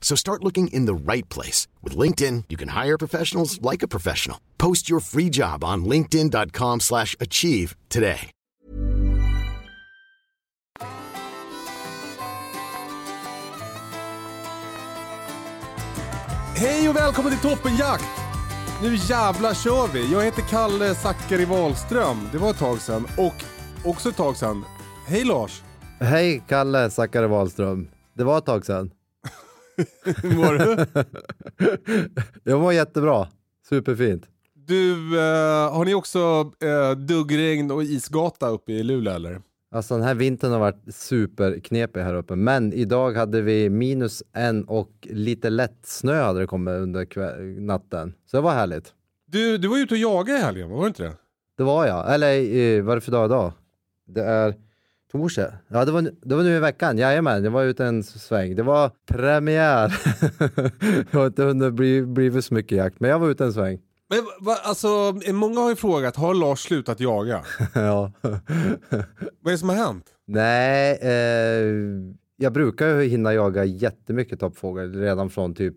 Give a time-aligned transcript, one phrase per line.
[0.00, 1.68] So start looking in the right place.
[1.82, 4.38] With LinkedIn, you can hire professionals like a professional.
[4.58, 8.30] Post your free job on linkedin.com slash achieve today.
[16.56, 18.04] Hej och välkommen till Toppenjakt!
[18.82, 20.12] Nu jävla kör vi!
[20.12, 22.28] Jag heter Kalle Zackari Wahlström.
[22.32, 23.06] Det var ett tag sedan.
[23.16, 23.44] Och
[23.84, 24.64] också ett tag sedan.
[25.06, 25.62] Hej Lars!
[26.00, 27.88] Hej Kalle Zackari Wahlström.
[28.14, 28.90] Det var ett tag sedan.
[30.22, 30.86] Hur mår du?
[32.50, 33.28] Jag mår jättebra.
[33.68, 34.26] Superfint.
[34.54, 39.42] Du, eh, har ni också eh, duggregn och isgata uppe i Luleå eller?
[39.74, 44.64] Alltså den här vintern har varit superknepig här uppe, men idag hade vi minus en
[44.64, 48.14] och lite lätt snö hade det kommit under natten.
[48.26, 48.94] Så det var härligt.
[49.26, 51.12] Du, du var ute och jagade i helgen, var det inte det?
[51.56, 52.14] Det var jag.
[52.14, 53.52] Eller eh, vad är det för dag idag?
[54.06, 54.54] Det är
[55.12, 55.52] torsdag.
[55.68, 56.98] Ja, det var, det var nu i veckan.
[56.98, 58.56] Jajamän, jag var ute en sväng.
[58.56, 60.00] Det var premiär.
[61.10, 63.78] jag har inte hunnit bli, blivit så mycket jakt, men jag var ute en sväng.
[64.08, 64.88] Men va, alltså,
[65.32, 67.40] många har ju frågat, har Lars slutat jaga?
[67.74, 68.12] ja.
[69.40, 70.04] Vad är det som har hänt?
[70.26, 71.64] Nej, eh,
[72.36, 75.76] jag brukar ju hinna jaga jättemycket toppfågel redan från typ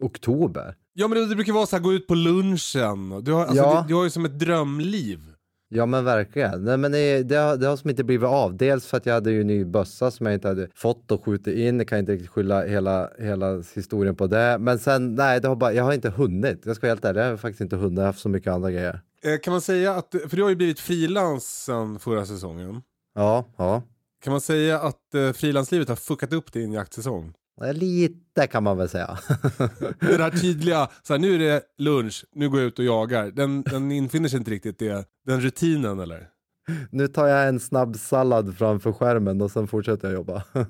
[0.00, 0.74] oktober.
[0.94, 3.24] Ja men det, det brukar vara så här, gå ut på lunchen.
[3.24, 3.80] Du har, alltså, Ja.
[3.82, 5.20] du, du har ju som ett drömliv.
[5.68, 6.64] Ja men verkligen.
[6.64, 8.56] Nej, men det, det, har, det har som inte blivit av.
[8.56, 11.24] Dels för att jag hade ju en ny bössa som jag inte hade fått och
[11.24, 11.78] skjutit in.
[11.78, 14.56] Jag kan inte riktigt skylla hela, hela historien på det.
[14.60, 16.66] Men sen, nej, det har bara, jag har inte hunnit.
[16.66, 17.96] Jag ska vara helt ärlig, jag har faktiskt inte hunnit.
[17.96, 19.00] Jag har haft så mycket andra grejer.
[19.22, 22.82] Eh, kan man säga att, för du har ju blivit frilans sen förra säsongen.
[23.14, 23.82] Ja, ja.
[24.24, 27.32] Kan man säga att eh, frilanslivet har fuckat upp din jaktsäsong?
[27.64, 29.18] Eh, Lite kan man väl säga.
[30.00, 33.30] Det där tydliga, så här, nu är det lunch, nu går jag ut och jagar.
[33.30, 36.28] Den, den infinner sig inte riktigt, det, den rutinen eller?
[36.90, 40.42] nu tar jag en snabb sallad framför skärmen och sen fortsätter jag jobba.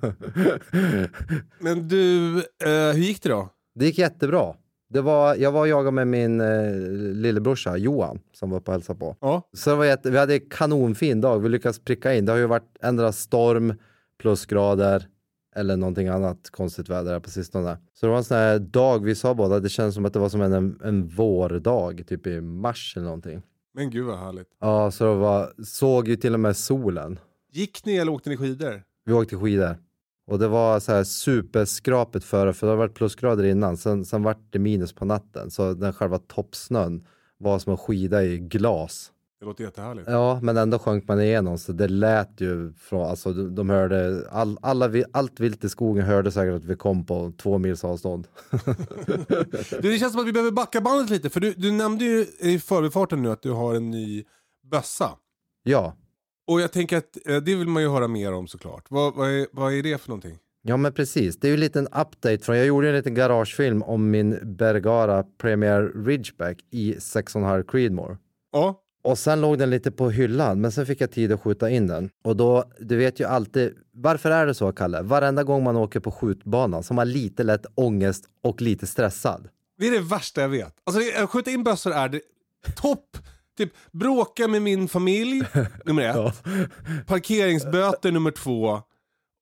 [1.58, 3.48] Men du, eh, hur gick det då?
[3.74, 4.54] Det gick jättebra.
[4.88, 6.72] Det var, jag var och jagade med min eh,
[7.14, 9.16] lillebrorsa Johan som var på och hälsade på.
[9.20, 9.48] Ja.
[9.52, 11.38] Så det var jätte, vi hade en kanonfin dag.
[11.38, 12.24] Vi lyckades pricka in.
[12.24, 13.74] Det har ju varit ändra storm,
[14.18, 15.06] plusgrader
[15.56, 17.78] eller någonting annat konstigt väder här på sistone.
[17.94, 20.18] Så det var en sån här dag, vi sa båda, det känns som att det
[20.18, 23.42] var som en, en, vårdag, typ i mars eller någonting.
[23.74, 24.48] Men gud vad härligt.
[24.60, 27.18] Ja, så det var, såg ju till och med solen.
[27.52, 28.82] Gick ni eller åkte ni skidor?
[29.04, 29.76] Vi åkte skidor.
[30.26, 33.76] Och det var så här superskrapet före, för det har varit plusgrader innan.
[33.76, 35.50] Sen, sen vart det minus på natten.
[35.50, 37.06] Så den själva toppsnön
[37.38, 39.12] var som en skida i glas.
[39.46, 40.08] Det låter jättehärligt.
[40.08, 44.28] Ja, men ändå sjönk man igenom så det lät ju från, alltså de, de hörde,
[44.30, 48.28] all, alla, allt vilt i skogen hörde säkert att vi kom på två mils avstånd.
[49.70, 52.26] Du, det känns som att vi behöver backa bandet lite, för du, du nämnde ju
[52.38, 54.24] i förbifarten nu att du har en ny
[54.70, 55.10] bössa.
[55.62, 55.96] Ja,
[56.46, 58.86] Och jag tänker att eh, det vill man ju höra mer om såklart.
[58.88, 60.38] Vad, vad, är, vad är det för någonting?
[60.62, 61.36] ja men precis.
[61.36, 65.24] Det är ju en liten update från, jag gjorde en liten garagefilm om min Bergara
[65.38, 68.18] Premier Ridgeback i 6,5 Creedmoor.
[68.52, 71.70] Ja, Och sen låg den lite på hyllan, men sen fick jag tid att skjuta
[71.70, 72.10] in den.
[72.24, 75.02] Och då, du vet ju alltid, varför är det så Kalle?
[75.02, 79.48] Varenda gång man åker på skjutbanan så har man lite lätt ångest och lite stressad.
[79.78, 80.74] det är det värsta jag vet.
[80.86, 82.20] Alltså det- att skjuta in bössor är det
[82.76, 83.18] topp.
[83.58, 85.42] Typ bråka med min familj,
[85.84, 86.42] nummer ett.
[87.06, 88.82] Parkeringsböter nummer två.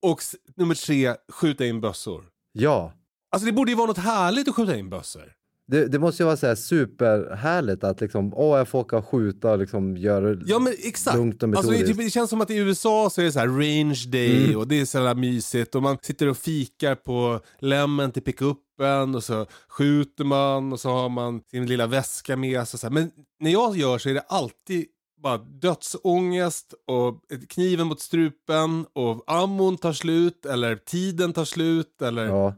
[0.07, 0.21] Och
[0.57, 2.25] nummer tre, skjuta in bössor.
[2.53, 2.93] Ja,
[3.33, 5.33] Alltså det borde ju vara något härligt att skjuta in bössor.
[5.67, 9.07] Det, det måste ju vara så här superhärligt att liksom, åh jag får åka och
[9.09, 11.17] skjuta och liksom göra Ja men exakt.
[11.17, 11.97] lugnt och Alltså, det, metodiskt.
[11.99, 14.57] typ, det känns som att i USA så är det så här range day Mm.
[14.59, 19.15] och det är så här mysigt och man sitter och fikar på lämmen till pickuppen
[19.15, 22.81] och så skjuter man och så har man sin lilla väska med sig.
[22.81, 22.95] Så här.
[22.95, 24.87] Men när jag gör så är det alltid
[25.23, 32.27] bara dödsångest och kniven mot strupen och ammon tar slut eller tiden tar slut eller...
[32.27, 32.55] Ja.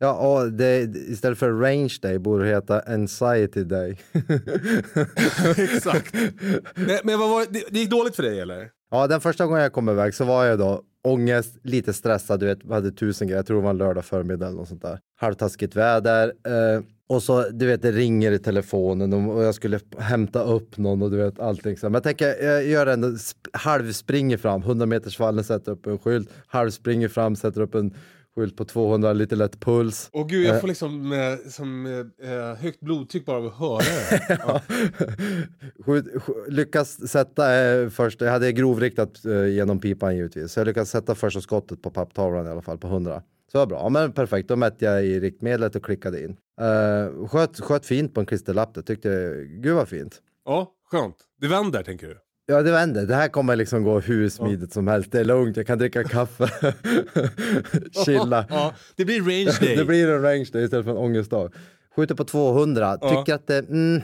[0.00, 3.98] Ja, och det, istället för range day borde det heta anxiety day.
[5.56, 6.14] Exakt.
[6.74, 8.70] Men, men vad var, det, det gick dåligt för dig eller?
[8.90, 12.46] Ja, den första gången jag kom iväg så var jag då ångest, lite stressad, du
[12.46, 13.38] vet, hade tusen grejer.
[13.38, 14.98] Jag tror det var en lördag förmiddag eller något sånt där.
[15.16, 16.26] Halvtaskigt väder.
[16.28, 21.02] Eh, och så, du vet, det ringer i telefonen och jag skulle hämta upp någon
[21.02, 21.76] och du vet allting.
[21.82, 23.08] Men jag tänker, jag gör ändå,
[23.52, 27.94] halvspringer fram, 100 meters vallen, sätter upp en skylt, halvspringer fram, sätter upp en
[28.38, 30.10] skylt på 200, lite lätt puls.
[30.12, 31.86] Åh gud, jag får liksom eh, som,
[32.22, 34.38] eh, högt blodtryck bara av att höra det.
[34.38, 34.60] Ja.
[36.48, 41.14] Lyckas sätta eh, först, jag hade grovriktat eh, genom pipan givetvis, så jag lyckades sätta
[41.14, 43.22] första skottet på papptavlan i alla fall på 100.
[43.52, 46.36] Så det var bra, ja, men perfekt, då mätte jag i riktmedlet och klickade in.
[47.28, 50.22] Sköt, sköt fint på en klisterlapp, det tyckte jag, gud vad fint.
[50.44, 51.16] ja, skönt.
[51.40, 52.18] Det vänder tänker du?
[52.50, 53.06] Ja, det vände.
[53.06, 55.12] Det här kommer liksom gå hur smidigt som helst.
[55.12, 56.48] Det är lugnt, jag kan dricka kaffe,
[58.04, 58.46] chilla.
[58.48, 59.76] Ja, det blir range day.
[59.76, 61.52] det blir en range day istället för en ångestdag.
[61.96, 63.08] Skjuter på 200, Ja.
[63.10, 64.00] tycker att det mm,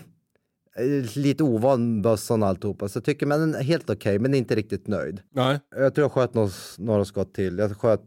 [0.76, 2.88] är lite ovan bössan och alltihopa.
[2.88, 5.20] Så tycker men den är helt okej, men inte riktigt nöjd.
[5.34, 5.60] Nej.
[5.76, 7.58] Jag tror jag sköt några, några skott till.
[7.58, 8.06] Jag sköt eh,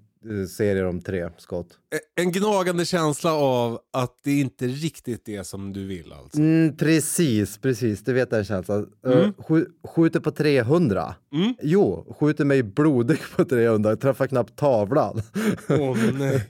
[0.50, 1.68] serier om tre skott.
[2.16, 6.38] En gnagande känsla av att det inte är riktigt det som du vill alltså.
[6.38, 8.04] Mm, precis, precis.
[8.04, 8.88] Du vet den känslan.
[9.06, 9.20] Mm.
[9.20, 9.66] Uh, skj-
[9.96, 11.16] skjuter på 300.
[11.34, 11.54] Mm.
[11.62, 13.96] Jo, skjuter mig blodig på 300.
[13.96, 15.22] Träffar knappt tavlan.
[15.70, 16.48] Åh nej.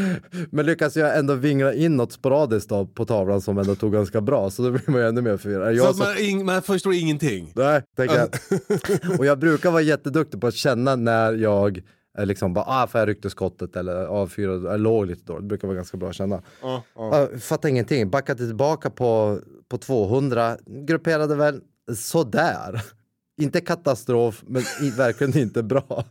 [0.50, 4.20] Men lyckas jag ändå vingla in något sporadiskt då på tavlan som ändå tog ganska
[4.20, 4.50] bra.
[4.50, 5.76] Så då blir man ju ännu mer förvirrad.
[5.78, 6.06] Så som-
[6.38, 7.52] man, man förstår ingenting.
[7.56, 8.28] Nej, tänker jag.
[9.18, 11.82] Och jag brukar vara jätteduktig på att känna när jag är
[12.24, 15.42] liksom bara, ah, för jag ryckte skottet eller avfyrade, eller låg lite dåligt.
[15.42, 16.42] Det brukar vara ganska bra att känna.
[16.62, 16.82] Ja.
[17.32, 21.60] Uh, fattar ingenting, backade tillbaka på, på 200, grupperade väl
[21.96, 22.82] sådär.
[23.42, 24.62] Inte katastrof, men
[24.96, 26.04] verkligen inte bra.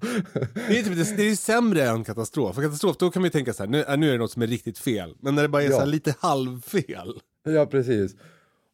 [0.67, 2.55] Det är, typ, det, är sämre än katastrof.
[2.55, 4.31] För katastrof då kan man ju tänka så här, nu, äh, nu är det något
[4.31, 5.15] som är riktigt fel.
[5.19, 5.85] Men när det bara är Ja.
[5.85, 7.19] lite halvfel.
[7.43, 8.15] ja, precis.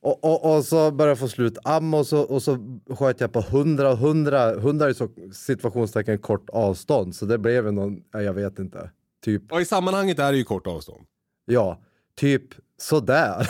[0.01, 3.31] Och, och, och så började jag få slut ammo och så, och så sköt jag
[3.31, 4.51] på 100 och 100.
[4.51, 8.91] 100 är så situationstecken kort avstånd, så det blev en någon, ja, jag vet inte.
[9.23, 11.05] Typ Och i sammanhanget är det ju kort avstånd.
[11.45, 11.81] Ja,
[12.15, 12.43] typ
[12.77, 13.49] sådär.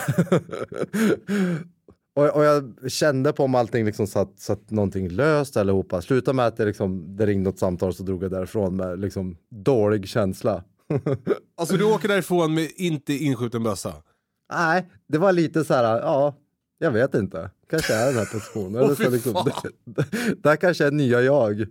[2.16, 6.02] och, och jag kände på om allting liksom satt, satt någonting löst allihopa.
[6.02, 9.36] Slutade med att det, liksom, det ringde ett samtal så drog jag därifrån med liksom
[9.50, 10.64] dålig känsla.
[11.56, 13.92] Alltså du åker därifrån med inte inskjuten bössa.
[14.52, 16.34] Nej, det var lite så här, ja,
[16.82, 17.50] jag vet inte.
[17.70, 18.96] Kanske är den här positionen.
[18.96, 19.50] Fy liksom,
[19.84, 20.04] det,
[20.42, 21.66] det här kanske är nya jag.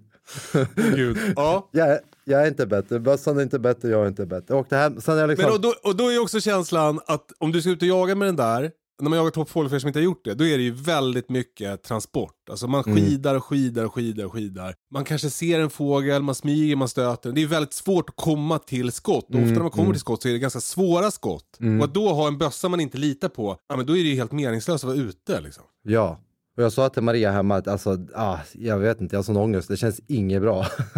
[0.76, 1.18] Gud.
[1.36, 1.70] Ja.
[1.72, 4.56] Jag jag är inte bättre, bössan är inte bättre, jag är inte bättre.
[4.56, 5.46] Och det här, sen är liksom...
[5.46, 8.16] Men och då, och då är också känslan att om du ska ut och jaga
[8.16, 8.72] med den där,
[9.02, 10.72] när man jagar toppfågel för er som inte har gjort det, då är det ju
[10.72, 12.36] väldigt mycket transport.
[12.50, 12.96] Alltså man Mm.
[12.98, 14.76] skidar och skidar och skidar och skidar.
[14.94, 17.32] Man kanske ser en fågel, man smyger, man stöter.
[17.32, 19.26] Det är väldigt svårt att komma till skott.
[19.30, 21.58] Och Mm, ofta när man kommer till skott så är det ganska svåra skott.
[21.80, 24.10] Och att då ha en bössa man inte litar på, ja men då är det
[24.10, 25.64] ju helt meningslöst att vara ute liksom.
[25.84, 26.20] Ja.
[26.58, 29.38] Och jag sa till Maria hemma att alltså, ah, jag vet inte, jag har sån
[29.38, 30.66] ångest, det känns inget bra.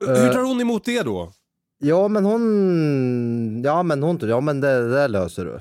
[0.00, 1.32] Hur tar hon emot det då?
[1.78, 5.60] ja men hon, ja men hon, ja men det, det där löser du.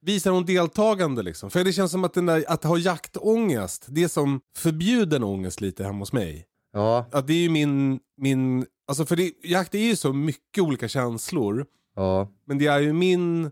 [0.00, 1.50] Visar hon deltagande liksom?
[1.50, 5.60] För det känns som att, den där, att ha jaktångest, det är som förbjuden ångest
[5.60, 6.46] lite hemma hos mig.
[6.72, 10.62] Ja, Ja, det är ju min, min alltså för det, jakt är ju så mycket
[10.64, 11.66] olika känslor.
[11.96, 13.50] ja, Men det är ju min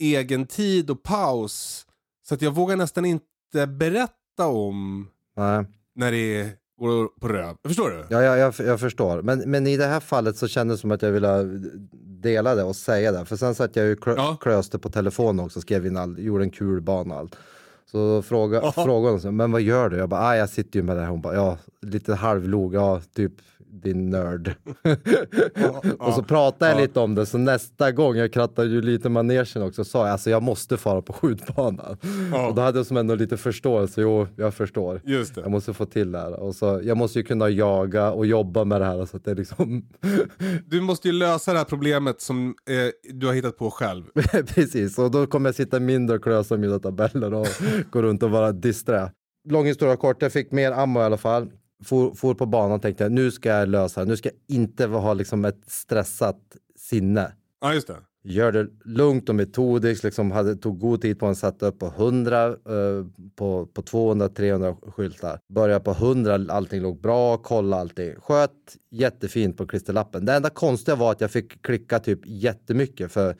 [0.00, 1.86] egen tid och paus.
[2.28, 5.64] Så att jag vågar nästan inte berätta om nej.
[5.94, 7.56] när det går på röv.
[7.66, 8.04] Förstår du?
[8.10, 9.22] Ja, jag, jag, jag förstår.
[9.22, 11.60] Men, men i det här fallet så kändes det som att jag ville
[12.22, 13.24] dela det och säga det.
[13.24, 14.36] För sen satt jag ju klö, Ja.
[14.40, 17.36] klöste på telefon också, skrev in all, gjorde en kul bana och allt.
[17.90, 18.72] Så fråga, Ja.
[18.72, 19.96] frågade hon, men vad gör du?
[19.96, 21.08] Jag bara, ah, jag sitter ju med det här.
[21.08, 23.32] Hon bara, ja, lite halvlog, ja, typ
[23.82, 24.54] din nörd.
[25.98, 26.82] och så pratade jag ja.
[26.82, 30.30] lite om det, så nästa gång, jag krattade ju lite manegen också, sa jag, alltså
[30.30, 31.96] jag måste fara på skjutbanan.
[32.48, 35.00] Och då hade jag som ändå lite förståelse, jo, jag förstår.
[35.04, 35.40] Just det.
[35.40, 36.32] Jag måste få till det här.
[36.32, 39.30] Och så, jag måste ju kunna jaga och jobba med det här så att det
[39.30, 39.88] är liksom...
[40.66, 44.04] Du måste ju lösa det här problemet som eh, du har hittat på själv.
[44.54, 47.46] Precis, och då kommer jag sitta mindre och klösa mina tabeller och
[47.90, 49.10] gå runt och vara disträ.
[49.48, 51.50] Lång historia kort, jag fick mer ammo i alla fall.
[51.84, 54.06] For, for på banan och tänkte nu ska jag lösa det.
[54.06, 57.32] Nu ska jag inte ha liksom ett stressat sinne.
[57.60, 57.96] Ja, just det.
[58.26, 61.86] Gör det lugnt och metodiskt, liksom hade, tog god tid på att sätta upp på
[61.86, 62.54] 100, eh,
[63.36, 65.40] på, på 200, 300 skyltar.
[65.48, 68.14] Började på 100, allting låg bra, kolla allting.
[68.20, 68.50] Sköt
[68.90, 70.24] jättefint på klisterlappen.
[70.24, 73.36] Det enda konstiga var att jag fick klicka typ jättemycket för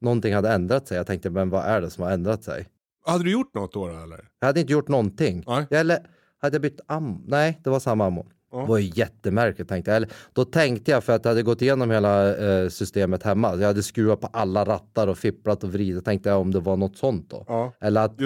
[0.00, 0.96] någonting hade ändrat sig.
[0.96, 2.68] Jag tänkte, men vad är det som har ändrat sig?
[3.06, 4.28] Hade du gjort något då, eller?
[4.40, 5.44] Jag hade inte gjort någonting.
[5.46, 5.66] Nej.
[5.70, 6.06] Eller
[6.42, 7.20] hade jag bytt ammo?
[7.26, 8.26] Nej, det var samma ammo.
[8.52, 8.58] Ja.
[8.60, 9.96] Det var ju jättemärkligt tänkte jag.
[9.96, 13.54] Eller, då tänkte jag för att jag hade gått igenom hela eh, systemet hemma.
[13.56, 16.04] Jag hade skruvat på alla rattar och fipplat och vridit.
[16.04, 17.44] Tänkte jag om det var något sånt då.
[17.48, 18.18] Ja, Eller att,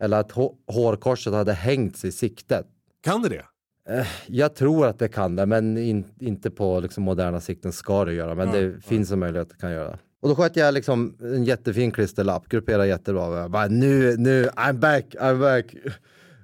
[0.00, 2.66] eller att hå- hårkorset hade hängt sig i siktet.
[3.02, 3.44] Kan det det?
[3.98, 8.04] Eh, Jag tror att det kan det, men in, inte på liksom, moderna sikten ska
[8.04, 8.34] det göra.
[8.34, 9.98] Men det finns en möjlighet att det kan göra det.
[10.22, 13.40] Och då sköt jag liksom en jättefin klisterlapp, grupperade jättebra.
[13.40, 15.74] Jag bara, nu, nu, I'm back, I'm back.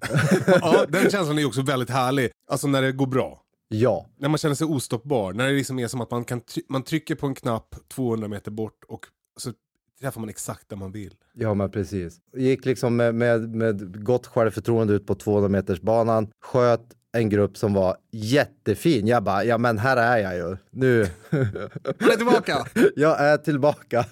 [0.60, 2.30] Ja, den känslan är också väldigt härlig.
[2.50, 3.42] Alltså när det går bra.
[3.68, 5.32] Ja, När man känner sig ostoppbar.
[5.32, 8.28] När det liksom är som att man, kan try- man trycker på en knapp 200
[8.28, 9.52] meter bort och så
[10.00, 11.14] träffar man exakt där man vill.
[11.34, 12.18] ja men precis.
[12.36, 16.80] Gick liksom med, med, med gott självförtroende ut på 200 meters banan, sköt
[17.12, 19.06] en grupp som var jättefin.
[19.06, 20.56] Jag bara, ja men här är jag ju.
[20.70, 22.66] Nu, Man är tillbaka!
[22.96, 24.04] jag är tillbaka.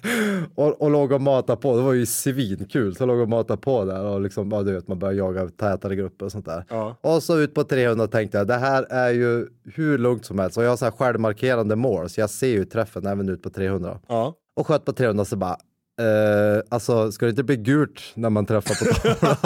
[0.55, 1.77] Och, och låg och matade på.
[1.77, 2.95] Det var ju svinkul.
[2.95, 5.49] Så jag låg och matade på där och liksom, ja, du vet, man börjar jaga
[5.49, 6.65] tätare grupper och sånt där.
[6.69, 6.97] Ja.
[7.01, 10.57] Och så ut på 300 tänkte jag, det här är ju hur lugnt som helst.
[10.57, 13.49] Och jag har så här självmarkerande mål, så jag ser ju träffen även ut på
[13.49, 13.99] 300.
[14.07, 14.33] Ja.
[14.55, 15.57] Och sköt på 300 så bara,
[15.99, 19.45] eh, alltså ska det inte bli gult när man träffar på tavlan?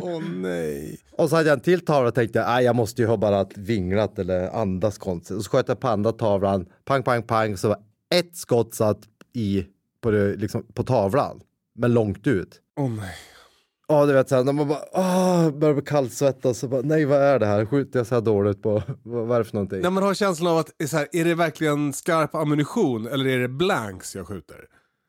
[0.00, 0.98] Åh nej.
[1.12, 3.46] och så hade jag en till tavla och tänkte, nej jag måste ju ha bara
[3.56, 5.36] vinglat eller andas konstigt.
[5.36, 7.78] Och så sköt jag på andra tavlan, pang, pang, pang, så var
[8.14, 9.00] ett skott satt
[9.34, 9.66] i,
[10.00, 11.40] på, det, liksom, på tavlan,
[11.74, 12.60] men långt ut.
[12.76, 13.14] Åh nej.
[13.88, 17.18] Ja, du vet, så här, när man bara åh, börjar kallsvettas och bara, nej vad
[17.18, 17.66] är det här?
[17.66, 19.80] Skjuter jag så här dåligt på, vad, är det för någonting?
[19.80, 23.26] När man har känslan av att, är, så här, är det verkligen skarp ammunition eller
[23.26, 24.56] är det blanks jag skjuter?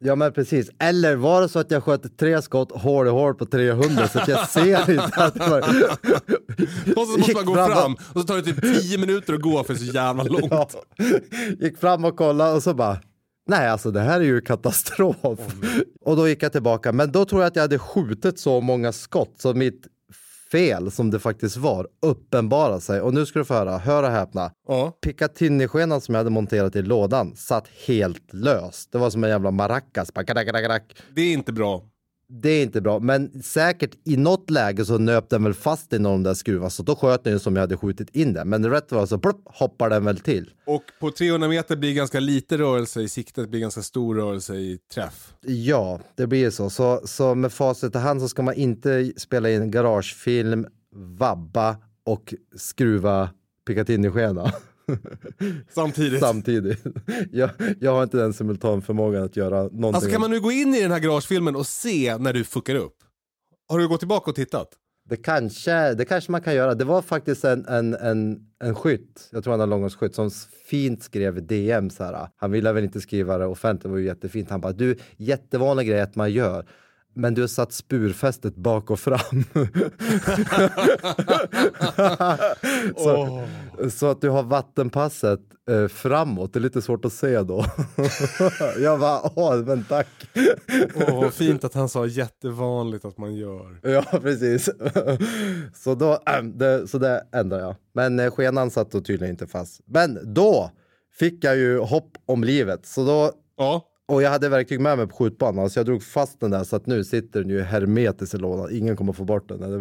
[0.06, 3.36] Ja men precis, eller var det så att jag sköt tre skott hål i hål
[3.36, 5.60] på 300 så att jag ser inte att det var...
[7.02, 9.34] Och så måste man gå fram och- fram och så tar det typ 10 minuter
[9.34, 10.46] att gå för det är så jävla långt.
[10.52, 10.70] Ja.
[11.60, 12.98] Gick fram och kollade och så bara,
[13.50, 15.18] nej alltså det här är ju katastrof.
[16.06, 18.92] och då gick jag tillbaka, men då tror jag att jag hade skjutit så många
[18.92, 19.88] skott så mitt
[20.52, 23.02] fel som det faktiskt var uppenbarade sig.
[23.02, 24.52] Och nu ska du få höra, hör och häpna.
[24.68, 24.98] Ja.
[25.06, 28.92] Picatinny-skenan som jag hade monterat i lådan satt helt löst.
[28.92, 30.12] Det var som en jävla maracas.
[31.16, 31.84] Det är inte bra.
[32.32, 36.00] Det är inte bra, men säkert i något läge så nöp den väl fast i
[36.00, 38.34] någon av de där skruvarna, så då sköt den ju som jag hade skjutit in
[38.34, 38.50] den.
[38.50, 40.54] Men rätt var så plopp, hoppar den väl till.
[40.66, 44.80] Och på 300 meter blir ganska lite rörelse i siktet, blir ganska stor rörelse i
[44.94, 45.34] träff.
[45.42, 46.70] Ja, det blir ju så.
[46.70, 47.02] så.
[47.06, 53.30] Så med facit i hand så ska man inte spela in garagefilm, vabba och skruva
[53.68, 54.52] Picatinny-skena
[55.70, 56.20] Samtidigt.
[56.20, 56.84] samtidigt.
[57.32, 59.94] Jag, jag har inte den simultanförmågan att göra någonting.
[59.94, 62.76] Alltså kan man nu gå in i den här garagefilmen och se när du fuckar
[62.76, 62.96] upp?
[63.68, 64.70] Har du gått tillbaka och tittat?
[65.10, 66.76] Det kanske, det kanske man kan göra.
[66.76, 70.32] Det var faktiskt en, en, en, en skytt, jag tror han är långhållsskytt, som
[70.66, 72.28] fint skrev DM så här.
[72.36, 74.50] Han ville väl inte skriva det offentligt, det var ju jättefint.
[74.50, 76.66] Han bara, du, jättevanlig grej att man gör.
[77.20, 79.44] Men du har satt spurfästet bak och fram.
[82.98, 83.44] så,
[83.90, 87.66] så att du har vattenpasset eh, framåt, det är lite svårt att se då.
[88.80, 90.08] jag bara, åh men tack.
[90.96, 93.80] Åh, vad fint att han sa jättevanligt att man gör.
[93.84, 94.70] Ja, precis.
[95.74, 97.76] så, då, äh, det, så det ändrar jag.
[97.94, 99.82] Men eh, skenan satt då tydligen inte fast.
[99.86, 100.72] Men då
[101.20, 102.86] fick jag ju hopp om livet.
[102.86, 106.40] Så då, Ja, och jag hade verktyg med mig på skjutbanan, så jag drog fast
[106.40, 108.68] den där så att nu sitter den ju hermetiskt i lådan.
[108.72, 109.60] Ingen kommer få bort den.
[109.72, 109.80] Det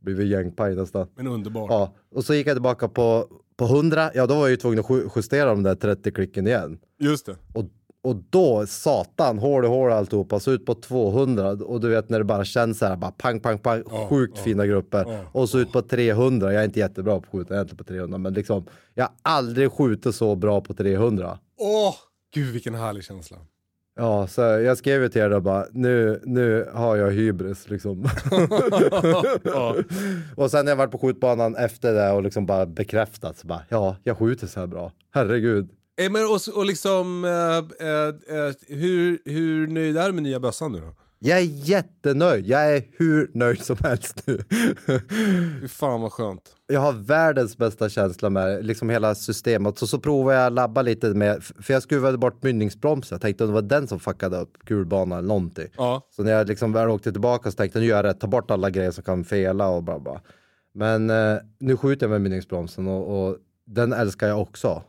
[0.00, 1.06] blir- gängpaj nästan.
[1.16, 1.70] men underbart.
[1.70, 3.26] Ja, och så gick jag tillbaka på,
[3.56, 4.10] på 100.
[4.14, 6.78] Ja, då var jag ju tvungen att ju- justera de där 30 klicken igen.
[7.00, 7.36] Just det.
[7.52, 7.64] Och,
[8.02, 12.18] och då, satan, hål i hål alltihopa, så ut på 200 och du vet när
[12.18, 15.18] det bara känns så här, bara pang, pang, pang, sjukt fina grupper.
[15.32, 18.18] och så ut på 300, jag är inte jättebra på att skjuta egentligen på 300,
[18.18, 18.64] men liksom,
[18.94, 21.38] jag har aldrig skjutit så bra på 300.
[21.58, 21.94] Åh,
[22.34, 23.36] gud vilken härlig känsla.
[23.96, 28.02] Ja, så jag skrev till er då bara, nu, nu har jag hybris liksom.
[29.42, 29.76] Ja.
[30.36, 33.62] och sen när jag varit på skjutbanan efter det och liksom bara bekräftat, så bara,
[33.68, 34.92] ja, jag skjuter så här bra.
[35.10, 35.70] Herregud.
[36.00, 38.08] Eh, men och, och liksom, eh, eh,
[38.38, 40.94] eh, hur, hur nöjd är du med nya bössan nu då?
[41.22, 42.46] Jag är jättenöjd.
[42.46, 44.38] Jag är hur nöjd som helst nu.
[45.60, 46.54] Fy fan vad skönt.
[46.66, 49.78] jag har världens bästa känsla med liksom hela systemet.
[49.78, 53.16] Så, så provar jag labba lite med, för jag skruvade bort mynningsbromsen.
[53.16, 55.68] Jag tänkte att det var den som fuckade upp kulbanan eller någonting.
[55.76, 56.06] Ja.
[56.10, 58.26] Så när jag liksom väl åkte tillbaka så tänkte jag nu gör jag rätt, ta
[58.26, 60.20] bort alla grejer som kan fela och bla bla.
[60.72, 63.36] Men eh, nu skjuter jag med mynningsbromsen och, och
[63.66, 64.82] den älskar jag också.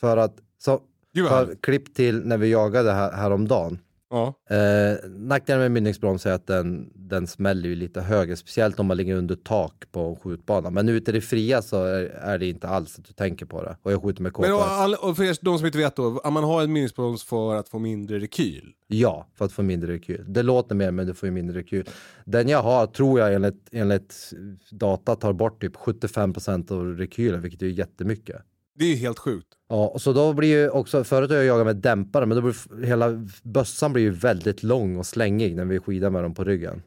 [0.00, 0.80] För att, så,
[1.28, 3.78] för klipp till när vi jagade här, häromdagen.
[4.10, 4.34] Ja.
[4.50, 8.96] Eh, nackdelen med mynningsbroms är att den, den smäller ju lite högre, speciellt om man
[8.96, 10.70] ligger under tak på en skjutbana.
[10.70, 13.62] Men ute i det fria så är, är det inte alls att du tänker på
[13.62, 13.76] det.
[13.82, 16.20] Och jag skjuter med Men och, all, och för er, de som inte vet då,
[16.24, 18.72] att man har en minnesbroms för att få mindre rekyl.
[18.86, 20.24] Ja, för att få mindre rekyl.
[20.28, 21.88] Det låter mer men du får ju mindre rekyl.
[22.24, 24.32] Den jag har tror jag enligt, enligt
[24.70, 28.42] data tar bort typ 75% av rekylen, vilket är jättemycket.
[28.78, 29.48] Det är ju helt sjukt.
[29.68, 32.42] Ja, och så då blir ju också, förut har jag jagat med dämpare, men då
[32.42, 36.44] blir hela bössan blir ju väldigt lång och slängig när vi skidar med dem på
[36.44, 36.82] ryggen.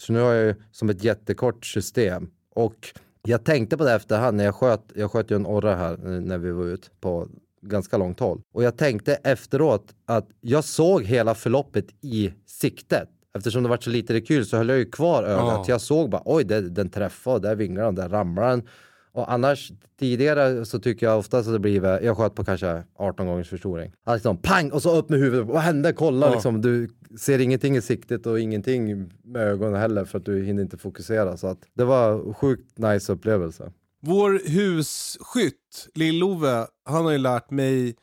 [0.00, 2.30] Så nu har jag ju som ett jättekort system.
[2.54, 2.92] Och
[3.22, 6.20] jag tänkte på det efterhand när jag sköt, jag sköt ju en orre här eh,
[6.20, 7.28] när vi var ute på
[7.62, 8.40] ganska långt håll.
[8.54, 13.08] Och jag tänkte efteråt att jag såg hela förloppet i siktet.
[13.36, 15.42] Eftersom det var så lite rekyl så höll jag ju kvar ögat.
[15.42, 15.64] Ja.
[15.68, 18.68] Jag såg bara oj, det, den träffade, där vinglar den, där ramlar den.
[19.16, 23.26] Och annars tidigare så tycker jag oftast att det blir, jag sköt på kanske 18
[23.26, 23.92] gångers förstoring.
[24.04, 25.92] Alltså liksom pang och så upp med huvudet, vad hände?
[25.92, 26.32] Kolla Ja.
[26.32, 30.62] liksom, du ser ingenting i siktet och ingenting med ögonen heller för att du hinner
[30.62, 31.36] inte fokusera.
[31.36, 33.72] Så att det var sjukt nice upplevelse.
[34.02, 37.94] Vår husskytt, Lill-Ove, han har ju lärt mig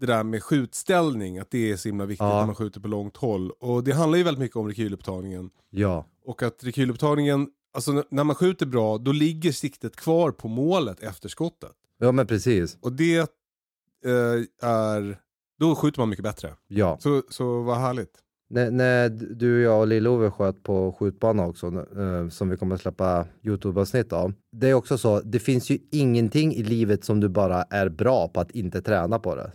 [0.00, 2.38] det där med skjutställning, att det är så himla viktigt Ja.
[2.38, 3.50] när man skjuter på långt håll.
[3.50, 5.50] Och det handlar ju väldigt mycket om rekylupptagningen.
[5.70, 11.00] Ja, Och att rekylupptagningen, alltså när man skjuter bra, då ligger siktet kvar på målet
[11.00, 11.72] efter skottet.
[11.98, 12.78] ja men precis.
[12.80, 13.18] Och det
[14.04, 15.18] eh, är,
[15.60, 16.54] då skjuter man mycket bättre.
[16.68, 16.98] Ja.
[17.00, 18.10] Så, så vad härligt.
[18.50, 21.66] När, när du, jag och Lill-Ove sköt på skjutbana också,
[21.98, 24.32] eh, som vi kommer att släppa Youtube-avsnitt av.
[24.52, 28.28] Det är också så, det finns ju ingenting i livet som du bara är bra
[28.28, 29.52] på att inte träna på det.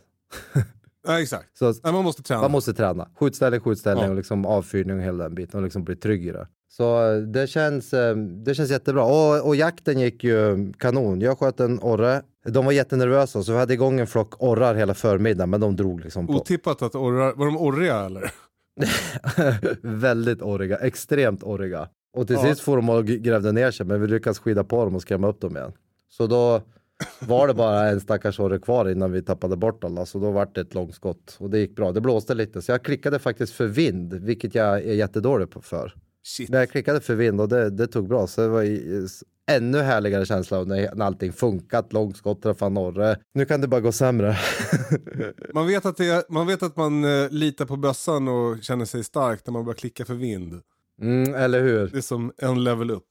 [1.07, 1.57] Ja, exakt.
[1.57, 2.41] Så Nej, man måste träna.
[2.41, 3.09] man måste träna.
[3.15, 4.09] Skjutställning, skjutställning Ja.
[4.09, 6.47] och liksom avfyrning och hela den biten och liksom bli trygg i det.
[6.77, 9.03] Så eh, det känns, eh, det känns jättebra.
[9.03, 11.21] Och, och jakten gick ju kanon.
[11.21, 12.21] Jag sköt en orre.
[12.45, 16.01] De var jättenervösa så vi hade igång en flock orrar hela förmiddagen men de drog
[16.01, 16.33] liksom på.
[16.33, 18.31] Otippat att orrar, var de orriga eller?
[19.81, 21.89] Väldigt orriga, extremt orriga.
[22.17, 22.43] Och till Ja.
[22.49, 25.27] sist får de och grävde ner sig men vi lyckades skida på dem och skrämma
[25.27, 25.71] upp dem igen.
[26.09, 26.61] Så då
[27.19, 30.47] var det bara en stackars orre kvar innan vi tappade bort alla så då var
[30.53, 31.91] det ett långskott och det gick bra.
[31.91, 35.93] Det blåste lite så jag klickade faktiskt för vind vilket jag är jättedålig för.
[36.23, 36.49] Shit.
[36.49, 39.07] Men jag klickade för vind och det, det tog bra så det var i,
[39.51, 43.17] ännu härligare känsla när, när allting funkat, långskott träffade norre.
[43.33, 44.37] Nu kan det bara gå sämre.
[45.53, 49.03] Man vet att, det, man, vet att man eh, litar på bössan och känner sig
[49.03, 50.61] stark när man börjar klicka för vind.
[51.01, 51.87] mm, eller hur?
[51.87, 53.07] Det är som en level upp.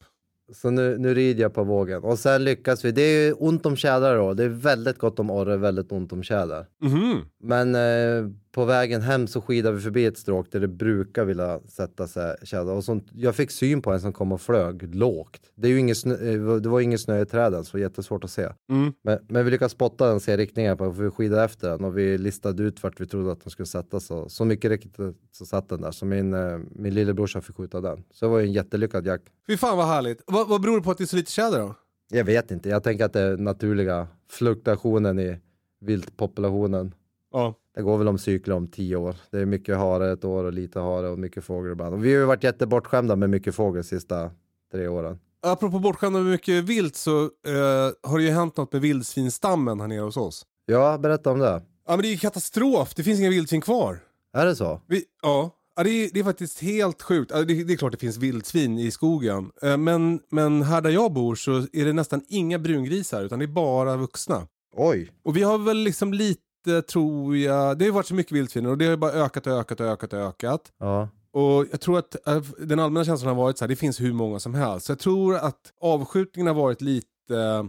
[0.54, 2.02] Så nu, nu rider jag på vågen.
[2.02, 2.92] Och sen lyckas vi.
[2.92, 4.34] Det är ju ont om tjädrar då.
[4.34, 6.66] Det är väldigt gott om orre, väldigt ont om tjädrar.
[6.82, 7.20] Mhm.
[7.40, 11.60] Men eh, på vägen hem så skidade vi förbi ett stråk där det brukar vilja
[11.68, 12.74] sätta sig tjädrar.
[12.74, 15.50] Och sånt, jag fick syn på en som kom och flög lågt.
[15.54, 17.88] Det, är ju ingen snö, eh, det var ingen snö i träden så det var
[17.88, 18.48] jättesvårt att se.
[18.70, 18.92] Mm.
[19.04, 21.98] Men, men vi lyckades spotta den, se riktningen på för vi skidade efter den och
[21.98, 24.24] vi listade ut vart vi trodde att den skulle sätta sig.
[24.28, 24.96] Så mycket riktigt
[25.32, 25.90] så satt den där.
[25.90, 28.04] Så min, eh, min lillebrorsa fick skjuta den.
[28.10, 29.24] Så det var ju en jättelyckad jakt.
[29.46, 30.22] Fy fan vad härligt.
[30.26, 31.74] Vad, vad beror det på att det är så lite tjäder då?
[32.10, 35.38] Jag vet inte, jag tänker att det är naturliga fluktuationen i
[35.80, 36.94] viltpopulationen.
[37.32, 37.54] Ja.
[37.74, 39.16] Det går väl om cykler om tio år.
[39.30, 41.94] Det är mycket hare ett år och lite hare och mycket fågel ibland.
[41.94, 44.30] Och vi har ju varit jättebortskämda med mycket fågel de sista
[44.72, 45.18] tre åren.
[45.42, 49.88] Apropå bortskämda med mycket vilt så eh, har det ju hänt något med vildsvinstammen här
[49.88, 50.46] nere hos oss.
[50.66, 51.62] Ja, berätta om det.
[51.86, 53.98] Ja men det är ju katastrof, det finns inga vildsvin kvar.
[54.36, 54.80] Är det så?
[54.86, 57.30] Vi, ja, ja det, är, det är faktiskt helt sjukt.
[57.34, 59.50] Ja, det, det är klart det finns vildsvin i skogen.
[59.62, 63.44] Eh, men, men här där jag bor så är det nästan inga brungrisar utan det
[63.44, 64.46] är bara vuxna.
[64.76, 65.10] Oj.
[65.22, 66.40] Och vi har väl liksom lite,
[66.88, 69.80] tror jag, det har varit så mycket vildsvin och det har bara ökat och ökat
[69.80, 70.72] och ökat och ökat.
[70.78, 71.08] Ja.
[71.32, 74.12] Och jag tror att eh, den allmänna känslan har varit så här, det finns hur
[74.12, 74.86] många som helst.
[74.86, 77.64] Så jag tror att avskjutningen har varit lite eh,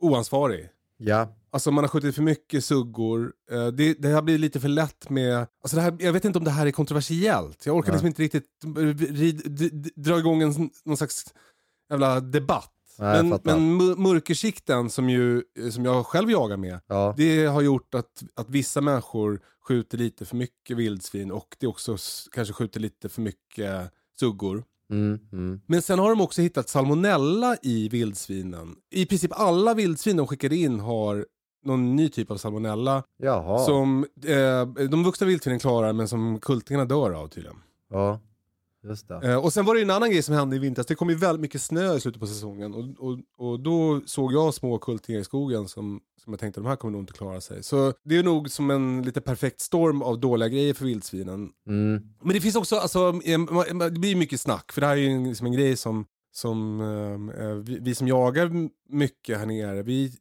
[0.00, 0.68] oansvarig.
[0.96, 1.28] Ja.
[1.50, 3.32] Alltså man har skjutit för mycket suggor.
[3.50, 5.38] Eh, det, det har blivit lite för lätt med...
[5.38, 7.66] Alltså det här, jag vet inte om det här är kontroversiellt.
[7.66, 7.94] Jag orkar Nej.
[7.94, 11.34] liksom inte riktigt eh, rid, dra igång en, någon slags
[11.90, 12.72] jävla debatt.
[12.98, 17.14] Nej, men men mörkersikten som, ju, eh, som jag själv jagar med, Ja.
[17.16, 21.96] det har gjort att, att vissa människor skjuter lite för mycket vildsvin och det också
[22.32, 24.64] kanske skjuter lite för mycket suggor.
[24.90, 25.60] Mm, mm.
[25.66, 28.76] Men sen har de också hittat salmonella i vildsvinen.
[28.90, 31.26] I princip alla vildsvin de skickade in har
[31.64, 33.58] någon ny typ av salmonella Jaha.
[33.58, 37.56] som eh, de vuxna vildsvinen klarar men som kultingarna dör av tydligen.
[37.90, 38.20] Ja.
[38.88, 39.32] Just det.
[39.32, 40.86] Eh, och sen var det en annan grej som hände i vintras.
[40.86, 44.32] Det kom ju väldigt mycket snö i slutet på säsongen och, och, och då såg
[44.32, 47.40] jag små kultingar i skogen som, som jag tänkte de här kommer nog inte klara
[47.40, 47.62] sig.
[47.62, 51.48] Så det är nog som en lite perfekt storm av dåliga grejer för vildsvinen.
[51.66, 52.02] Mm.
[52.22, 55.46] Men det finns också, alltså, det blir mycket snack för det här är ju liksom
[55.46, 56.80] en grej som, som
[57.38, 58.50] eh, vi, vi som jagar
[58.88, 60.12] mycket här nere, vi,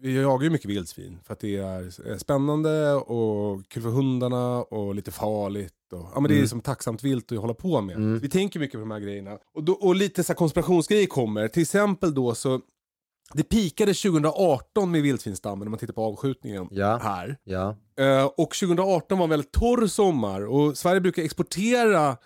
[0.00, 4.62] vi jagar ju mycket vildsvin för att det är eh, spännande och kul för hundarna
[4.62, 5.72] och lite farligt.
[5.92, 6.48] Och, ja, men det är Mm.
[6.48, 7.96] som tacksamt vilt att hålla på med.
[7.96, 8.18] Mm.
[8.18, 9.38] Vi tänker mycket på de här grejerna.
[9.54, 12.60] Och, då, och lite så här konspirationsgrejer kommer, till exempel då så
[13.32, 16.98] det pikade 2018 med vildsvinsstammen om man tittar på avskjutningen Ja.
[17.02, 17.36] här.
[17.44, 17.76] Ja.
[17.98, 22.16] Eh, och 2018 var en väldigt torr sommar och Sverige brukar exportera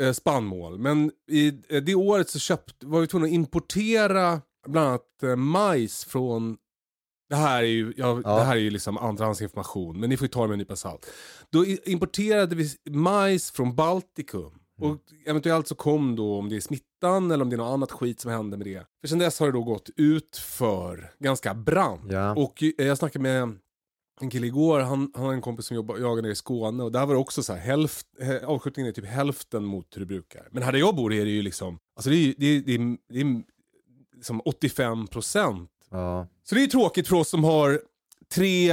[0.00, 0.78] eh, spannmål.
[0.78, 5.36] Men i eh, det året så köpt, var vi tvungna att importera bland annat eh,
[5.36, 6.56] majs från
[7.28, 8.36] det här är ju, ja, Ja.
[8.38, 10.76] Det här är ju liksom andrahandsinformation, men ni får ju ta det med en nypa
[10.76, 11.06] salt.
[11.50, 16.60] Då i- importerade vi majs från Baltikum Och eventuellt så kom då om det är
[16.60, 18.86] smittan eller om det är något annat skit som hände med det.
[19.00, 22.12] För sen dess har det då gått ut för ganska brant.
[22.12, 22.34] Ja.
[22.34, 23.58] Och eh, jag snackade med
[24.20, 26.92] en kille igår, han, han har en kompis som jobbar, jagar nere i Skåne och
[26.92, 28.06] där var det också så här, hälft,
[28.44, 30.48] avskjutningen är typ hälften mot hur det brukar.
[30.50, 32.74] Men här där jag bor är det ju liksom, alltså det är, det är, det
[32.74, 33.42] är, det är
[34.14, 35.70] liksom 85 procent.
[35.90, 36.28] Ja.
[36.44, 37.80] Så det är ju tråkigt för oss som har
[38.34, 38.72] tre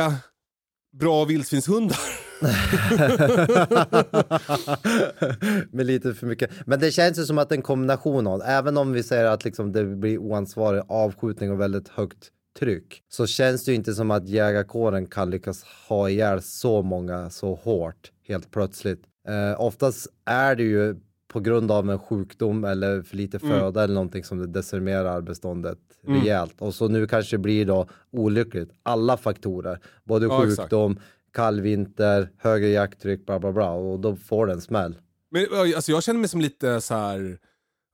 [0.93, 1.99] bra vildsvinshundar.
[5.75, 6.51] Med lite för mycket.
[6.65, 9.71] Men det känns ju som att en kombination av, även om vi säger att liksom
[9.71, 14.29] det blir oansvarig avskjutning och väldigt högt tryck, så känns det ju inte som att
[14.29, 19.03] jägarkåren kan lyckas ha ihjäl så många så hårt helt plötsligt.
[19.27, 20.95] Eh, oftast är det ju
[21.27, 25.79] på grund av en sjukdom eller för lite föda eller någonting som det decimerar beståndet
[26.07, 26.55] rejält.
[26.61, 28.69] Och så nu kanske det blir då olyckligt.
[28.83, 30.61] Alla faktorer, både Ja, exakt.
[30.61, 30.99] sjukdom,
[31.33, 33.71] kall vinter, högre jakttryck, bla bla bla.
[33.71, 34.95] Och då får det en smäll.
[35.31, 37.37] Men alltså, jag känner mig som lite så här,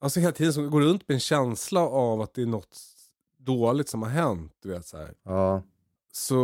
[0.01, 2.77] alltså hela tiden som går runt med en känsla av att det är något
[3.39, 4.51] dåligt som har hänt.
[4.63, 5.13] Du vet, så, här.
[5.23, 5.63] Ja,
[6.11, 6.35] så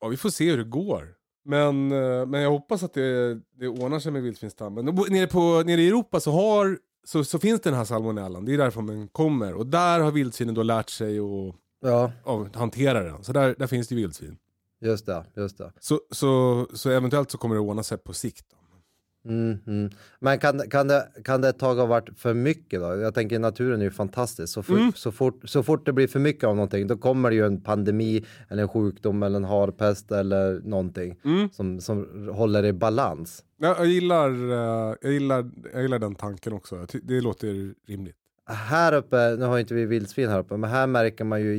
[0.00, 1.14] ja, vi får se hur det går.
[1.44, 4.84] Men, eh, men jag hoppas att det, det ordnar sig med vildsvinsstammen.
[4.84, 8.58] Nere, på, nere i Europa så, har, så, så finns den här salmonellan, det är
[8.58, 9.54] därifrån den kommer.
[9.54, 13.24] Och där har vildsvinen då lärt sig att ja, ja, hantera den.
[13.24, 14.38] Så där, där finns det ju vildsvin.
[14.80, 15.72] just det, just det.
[15.80, 18.46] Så, så, så eventuellt så kommer det ordna sig på sikt.
[18.50, 18.56] Då.
[19.24, 19.90] Mm, mm.
[20.20, 22.96] Men kan, kan, det, kan det ett tag ha varit för mycket då?
[22.96, 24.52] Jag tänker naturen är ju fantastisk.
[24.52, 27.36] Så, for, så, fort, så fort det blir för mycket av någonting då kommer det
[27.36, 31.16] ju en pandemi eller en sjukdom eller en harpest eller någonting
[31.52, 33.44] som, som håller i balans.
[33.58, 36.76] Ja, jag, gillar, eh, jag, gillar, jag gillar den tanken också.
[36.76, 38.16] Jag Det låter rimligt.
[38.46, 41.56] Här uppe, nu har inte vi vildsvin här uppe, men här märker man ju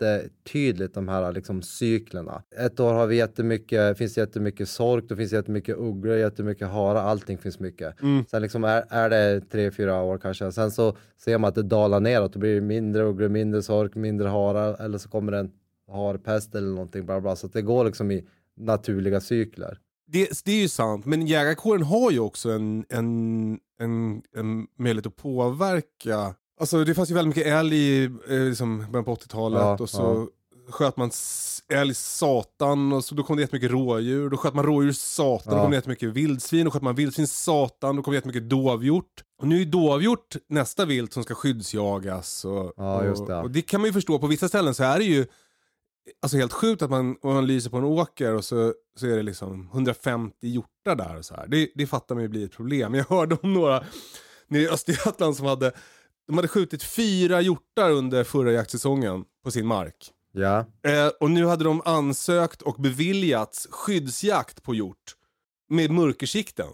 [0.00, 2.42] jättetydligt de här liksom cyklerna.
[2.56, 7.38] Ett år har vi jättemycket, finns jättemycket sork, det finns jättemycket ugglor, jättemycket hara, allting
[7.38, 7.94] finns mycket.
[8.30, 11.62] Sen liksom är, är det tre, fyra år kanske, sen så ser man att det
[11.62, 15.38] dalar neråt, då blir det mindre ugglor, mindre sork, mindre hara, eller så kommer det
[15.38, 15.50] en
[15.92, 18.24] harpest eller någonting, bla bla, så det går liksom i
[18.56, 19.78] naturliga cykler.
[20.06, 25.06] Det, det är ju sant, men jägarkåren har ju också en, en, en, en möjlighet
[25.06, 26.34] att påverka.
[26.60, 28.10] Alltså det fanns ju väldigt mycket älg i eh,
[28.44, 30.28] liksom, början på 80-talet Ja, och så
[30.70, 31.10] sköt man
[31.68, 34.30] älg satan och så då kom det jättemycket rådjur.
[34.30, 35.62] Då sköt man rådjur satan, då Ja.
[35.62, 36.64] kom det jättemycket vildsvin.
[36.64, 39.22] Då sköt man vildsvin satan, då kom det jättemycket dovhjort.
[39.40, 42.44] Och nu är dovhjort nästa vilt som ska skyddsjagas.
[42.44, 43.36] Och, Ja, just det.
[43.36, 45.26] Och, och det kan man ju förstå, på vissa ställen så är det ju
[46.22, 49.22] alltså helt sjukt att man, man lyser på en åker och så, så är det
[49.22, 51.46] liksom 150 hjortar där och så här.
[51.48, 52.94] Det, det fattar man ju blir ett problem.
[52.94, 53.84] Jag hörde om några
[54.48, 55.72] nere i Östergötland som hade,
[56.28, 60.12] de hade skjutit fyra hjortar under förra jaktsäsongen på sin mark.
[60.32, 65.14] Ja, Eh, och nu hade de ansökt och beviljats skyddsjakt på hjort
[65.70, 66.68] med mörkersikten.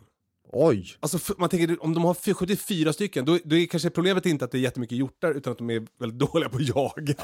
[0.54, 0.96] Oj!
[1.00, 4.44] Alltså man tänker om de har f- 74 stycken, då, då är kanske problemet inte
[4.44, 7.14] att det är jättemycket hjortar utan att de är väldigt dåliga på att jaga.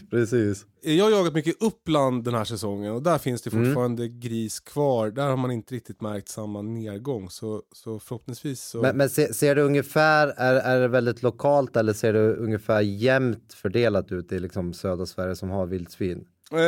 [0.10, 0.66] Precis.
[0.82, 3.64] Jag har jagat mycket i Uppland den här säsongen och där finns det Mm.
[3.66, 5.10] fortfarande gris kvar.
[5.10, 7.30] Där har man inte riktigt märkt samma nedgång.
[7.30, 8.82] Så, så förhoppningsvis så...
[8.82, 12.80] Men, men se, ser du ungefär, är, är det väldigt lokalt eller ser du ungefär
[12.80, 16.24] jämnt fördelat ut i liksom södra Sverige som har vildsvin?
[16.52, 16.60] Eh,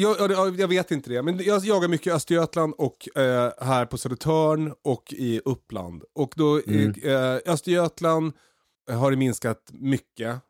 [0.00, 3.86] jag, jag, jag vet inte det, men jag jagar mycket i Östergötland och eh, här
[3.86, 6.04] på Södertörn och i Uppland.
[6.14, 8.32] Och då i eh, Östergötland
[8.90, 10.40] har det minskat mycket.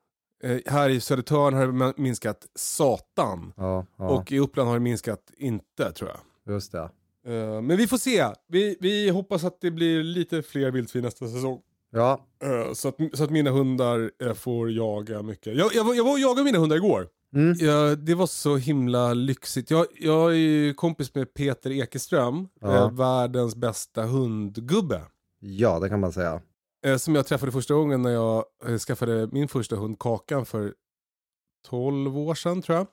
[0.67, 3.53] Här i Södertörn har det minskat satan.
[3.57, 6.55] Ja, ja Och i Uppland har det minskat inte tror jag.
[6.55, 6.91] just det.
[7.63, 8.27] Men vi får se.
[8.49, 11.61] Vi, vi hoppas att det blir lite fler vildsvin nästa säsong.
[11.91, 12.27] Ja,
[12.75, 15.57] så, att, så att mina hundar får jaga mycket.
[15.57, 17.09] Jag, jag, jag var och jagade mina hundar igår.
[17.35, 17.57] Mm.
[17.61, 19.71] Ja, det var så himla lyxigt.
[19.71, 22.75] Jag, jag är ju kompis med Peter Ekeström, Ja.
[22.77, 25.03] eh, världens bästa hundgubbe.
[25.41, 26.41] ja, det kan man säga.
[26.87, 30.75] Eh, som jag träffade första gången när jag eh, skaffade min första hund Kakan för
[31.69, 32.87] 12 år sedan tror jag.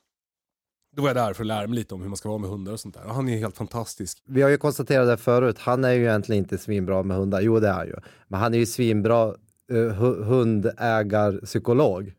[0.95, 2.49] Då var jag där för att lära mig lite om hur man ska vara med
[2.49, 3.05] hundar och sånt där.
[3.05, 4.23] Och han är helt fantastisk.
[4.25, 7.41] Vi har ju konstaterat det förut, han är ju egentligen inte svinbra med hundar.
[7.41, 7.95] Jo, det är han ju.
[8.27, 9.35] Men han är ju svinbra
[9.71, 9.91] uh,
[10.23, 12.13] hundägarpsykolog.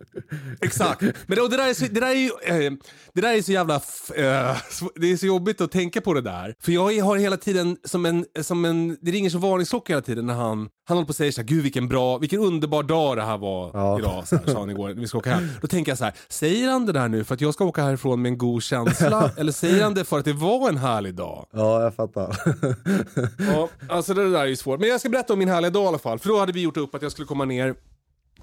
[0.60, 1.00] Exakt.
[1.02, 2.30] Men det, och det, där är så, det, där är ju,
[2.66, 2.72] eh,
[3.14, 3.76] det där är så jävla...
[3.76, 4.56] F, eh,
[4.94, 6.54] det är så jobbigt att tänka på det där.
[6.60, 8.24] För jag har hela tiden som en...
[8.40, 11.32] Som en det ringer som varningsklocka hela tiden när han, han håller på och säger
[11.32, 13.98] så här, gud vilken bra, vilken underbar dag det här var Ja.
[13.98, 15.48] idag, så här, sa han igår vi ska åka hem.
[15.60, 17.82] Då tänker jag så här, säger han det där nu för att jag ska åka
[17.82, 19.30] härifrån med en god känsla?
[19.36, 21.46] eller säger han det för att det var en härlig dag?
[21.52, 22.36] ja, jag fattar.
[23.38, 24.80] Ja, alltså det där är ju svårt.
[24.80, 26.18] Men jag ska berätta om min härliga dag i alla fall.
[26.18, 27.74] För då hade vi gjort upp att jag skulle komma ner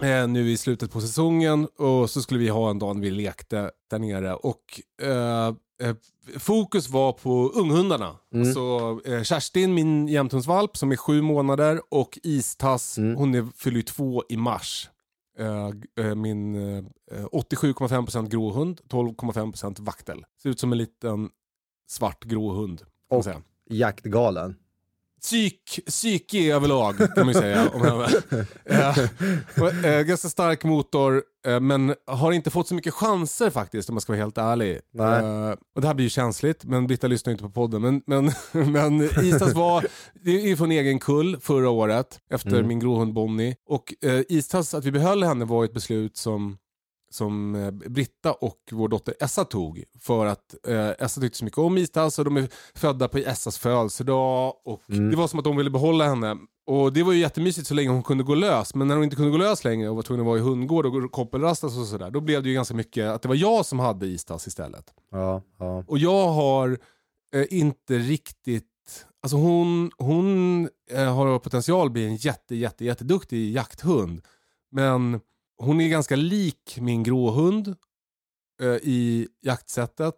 [0.01, 3.11] eh, nu i slutet på säsongen och så skulle vi ha en dag när vi
[3.11, 4.33] lekte där nere.
[4.35, 5.47] Och eh,
[5.81, 5.95] eh,
[6.37, 8.15] fokus var på unghundarna.
[8.33, 8.53] Mm.
[8.53, 13.15] Så eh, Kerstin, min jämthundsvalp som är sju månader och Istass, Mm.
[13.15, 14.89] hon är, fyller ju två i mars.
[15.39, 15.69] Eh,
[16.05, 16.83] eh, min eh,
[17.31, 20.25] 87,5% gråhund, 12,5% vaktel.
[20.43, 21.29] Ser ut som en liten
[21.89, 22.81] svart gråhund.
[23.09, 23.41] Och säga.
[23.69, 24.55] jaktgalen.
[25.27, 28.07] Psyk, psyke överlag kan man ju säga om henne.
[29.83, 34.01] Eh, ganska stark motor eh, men har inte fått så mycket chanser faktiskt om man
[34.01, 34.79] ska vara helt ärlig.
[34.93, 35.23] Nej.
[35.23, 37.81] Eh, och det här blir ju känsligt men Britta lyssnar inte på podden.
[37.81, 38.31] Men, men,
[38.71, 39.85] men Istas var
[40.25, 42.67] det är ju från egen kull förra året efter Mm.
[42.67, 43.55] min gråhund Bonnie.
[43.69, 46.57] Och eh, Istas, att vi behöll henne var ett beslut som
[47.09, 49.83] som eh, Britta och vår dotter Essa tog.
[49.99, 53.57] För att eh, Essa tyckte så mycket om Istas och de är födda på Essas
[53.57, 54.53] födelsedag.
[54.65, 55.11] Och Mm.
[55.11, 56.37] Det var som att de ville behålla henne.
[56.65, 58.75] Och det var ju jättemysigt så länge hon kunde gå lös.
[58.75, 60.85] Men när hon inte kunde gå lös längre och var tvungen att vara i hundgård
[60.85, 62.11] och koppelrastas och sådär.
[62.11, 64.93] Då blev det ju ganska mycket att det var jag som hade Istas istället.
[65.11, 65.83] Ja, ja.
[65.87, 66.77] Och jag har
[67.35, 68.65] eh, inte riktigt...
[69.21, 74.21] Alltså hon, hon eh, har potential att bli en jätte, jätte, jätteduktig jakthund.
[74.71, 75.19] Men
[75.57, 77.75] hon är ganska lik min gråhund
[78.61, 80.15] eh, i jaktsättet.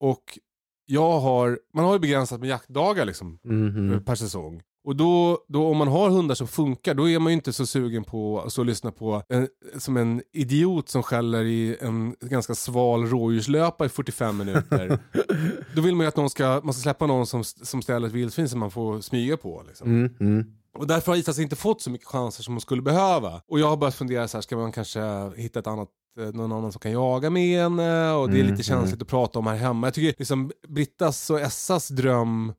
[0.00, 0.38] Och
[0.86, 4.04] jag har, man har ju begränsat med jaktdagar liksom Mhm.
[4.04, 4.62] per säsong.
[4.84, 7.66] Och då, då om man har hundar som funkar, då är man ju inte så
[7.66, 12.54] sugen på att så lyssna på en, som en idiot som skäller i en ganska
[12.54, 14.98] sval rådjurslöpa i 45 minuter.
[15.74, 18.12] då vill man ju att någon ska, man ska släppa någon som, som ställer ett
[18.14, 19.64] vildsvin som man får smyga på.
[19.68, 19.88] Liksom.
[19.90, 20.44] Mm, mm.
[20.78, 23.42] Och därför har Isas inte fått så mycket chanser som hon skulle behöva.
[23.48, 26.52] Och jag har börjat fundera så här, ska man kanske hitta ett annat eh, någon
[26.52, 29.46] annan som kan jaga med henne och det är Mm, lite känsligt att prata om
[29.46, 29.86] här hemma.
[29.86, 32.52] Jag tycker liksom Brittas och Essas dröm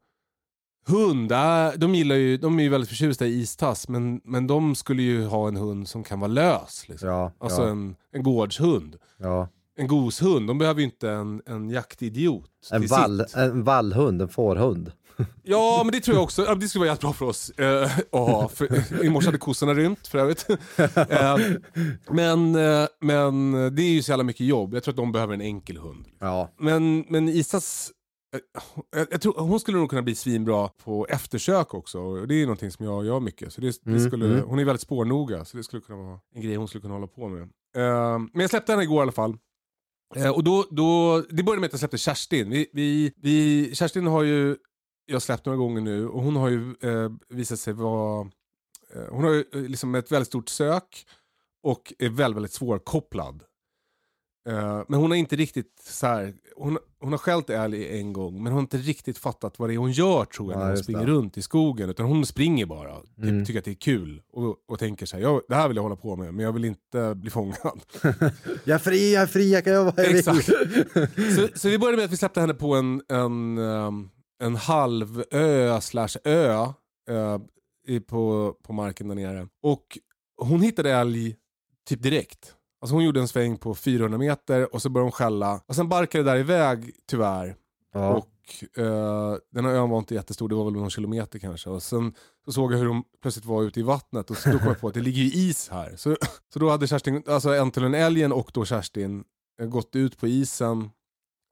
[0.87, 1.29] hund,
[1.77, 5.25] de gillar ju, de är ju väldigt förtjusta i istass men, men de skulle ju
[5.25, 6.85] ha en hund som kan vara lös.
[6.89, 7.09] Liksom.
[7.09, 8.95] Ja, Alltså ja, en, en gårdshund.
[9.17, 9.47] ja.
[9.75, 12.49] En goshund, de behöver ju inte en, en jaktidiot.
[12.71, 13.35] En, vall, sitt.
[13.37, 14.91] en vallhund, en fårhund.
[15.43, 16.55] Ja, men det tror jag också.
[16.55, 17.51] Det skulle vara jättebra för oss
[18.11, 18.47] ha.
[18.49, 20.47] För, I morse hade kossorna rymt för övrigt.
[21.09, 21.37] Eh,
[22.11, 24.73] men, eh, men det är ju så jävla mycket jobb.
[24.73, 26.05] Jag tror att de behöver en enkel hund.
[26.19, 27.91] Ja, Men, men Isas,
[28.95, 31.99] eh, jag, tror, hon skulle nog kunna bli svinbra på eftersök också.
[31.99, 33.53] Och det är någonting som jag gör mycket.
[33.53, 34.47] Så det, det Mm, skulle, mm.
[34.47, 37.07] Hon är väldigt spårnoga, så det skulle kunna vara en grej hon skulle kunna hålla
[37.07, 37.49] på med.
[38.33, 39.37] Men jag släppte henne igår i alla fall.
[40.15, 42.49] Eh, och då, då, det började med att jag släppte Kerstin.
[42.49, 44.57] Vi, vi, vi, Kerstin har ju
[45.05, 48.29] jag släppt några gånger nu och hon har ju eh, visat sig vara,
[48.95, 51.05] eh, hon har ju eh, liksom ett väldigt stort sök
[51.63, 53.43] och är väldigt, väldigt svårkopplad.
[54.49, 58.33] Eh, men hon har inte riktigt så här, hon, hon har skällt älg en gång
[58.33, 60.73] men hon har inte riktigt fattat vad det är hon gör tror jag Ja, när
[60.73, 61.11] hon springer det.
[61.11, 61.89] runt i skogen.
[61.89, 63.45] Utan hon springer bara, typ, Mm.
[63.45, 65.83] tycker att det är kul och, och tänker så här, jag, det här vill jag
[65.83, 67.81] hålla på med men jag vill inte bli fångad.
[68.63, 70.17] jag är fri, jag är fri, jag kan göra vad jag vill.
[70.17, 70.45] Exakt.
[71.35, 74.09] så, så vi började med att vi släppte henne på en, en, um,
[74.43, 76.65] en halvö slash ö
[77.11, 77.37] uh,
[77.87, 79.47] i, på, på marken där nere.
[79.63, 79.97] Och
[80.37, 81.35] hon hittade älg
[81.89, 82.55] typ direkt.
[82.83, 85.61] Alltså hon gjorde en sväng på 400 meter och så började hon skälla.
[85.67, 87.55] Och sen barkade det där iväg tyvärr.
[87.93, 88.27] Ja, Och
[88.83, 91.69] eh, den här ön var inte jättestor, det var väl någon kilometer kanske.
[91.69, 92.13] Och sen
[92.45, 94.79] så såg jag hur de plötsligt var ute i vattnet och så då kom jag
[94.79, 95.95] på att det ligger ju is här.
[95.95, 96.17] Så,
[96.53, 99.23] så då hade Kerstin, alltså Entelen älgen och då Kerstin
[99.61, 100.89] eh, gått ut på isen.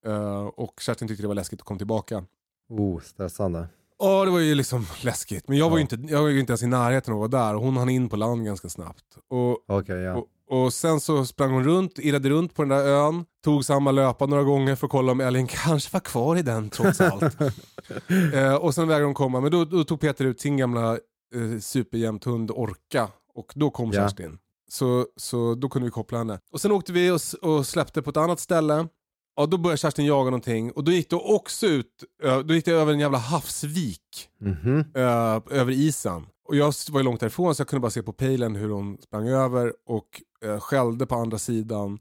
[0.05, 2.23] eh, och Kerstin tyckte det var läskigt att komma tillbaka.
[2.69, 3.67] oh, stressande.
[3.99, 5.47] Ja det var ju liksom läskigt.
[5.47, 5.81] Men jag var, Ja.
[5.81, 7.89] inte, jag var ju inte ens i närheten av att vara där och hon hann
[7.89, 9.17] in på land ganska snabbt.
[9.29, 10.15] Och Okej, ja.
[10.15, 13.91] och, och sen så sprang hon runt, irrade runt på den där ön, tog samma
[13.91, 17.23] löpa några gånger för att kolla om älgen kanske var kvar i den trots allt.
[18.33, 20.91] eh, och sen vägrade hon komma, men då, då tog Peter ut sin gamla
[21.35, 24.01] eh, superjämthund Orka och då kom Ja.
[24.09, 24.37] Kerstin.
[24.71, 26.39] Så, så då kunde vi koppla henne.
[26.51, 28.87] Och sen åkte vi och, och släppte på ett annat ställe.
[29.35, 32.03] Ja, då började Kerstin jaga någonting och då gick det också ut,
[32.45, 34.79] då gick det över en jävla havsvik Mhm.
[34.95, 36.25] eh, över isen.
[36.51, 38.97] Och jag var ju långt därifrån så jag kunde bara se på pejlen hur hon
[39.01, 41.99] sprang över och uh, skällde på andra sidan.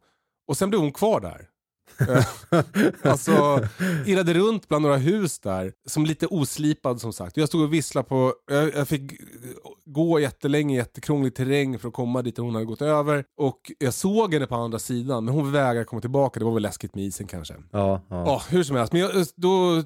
[0.48, 1.48] Och sen blev hon kvar där.
[2.00, 2.24] Eh,
[3.10, 3.60] alltså
[4.06, 7.36] irrade runt bland några hus där, som lite oslipad som sagt.
[7.36, 9.12] Jag stod och visslade på, jag, jag fick
[9.84, 13.24] gå jättelänge i jättekrånglig terräng för att komma dit hon hade gått över.
[13.36, 16.38] Och jag såg henne på andra sidan, men hon vägrade komma tillbaka.
[16.40, 17.54] Det var väl läskigt med isen kanske.
[17.70, 18.24] Ja, ja.
[18.26, 18.92] Ja, hur som helst.
[18.92, 19.76] Men jag, då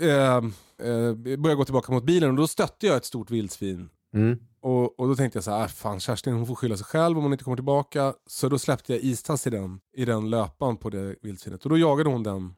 [0.00, 0.36] eh,
[0.78, 3.88] eh, började jag gå tillbaka mot bilen och då stötte jag ett stort vildsvin.
[4.14, 4.38] Mm.
[4.60, 7.16] Och, och då tänkte jag så här, "Äh, fan Kerstin hon får skylla sig själv
[7.18, 8.14] om hon inte kommer tillbaka.
[8.26, 11.64] Så då släppte jag istass i den, i den löpan på det vildsvinet.
[11.64, 12.54] Och då jagade hon den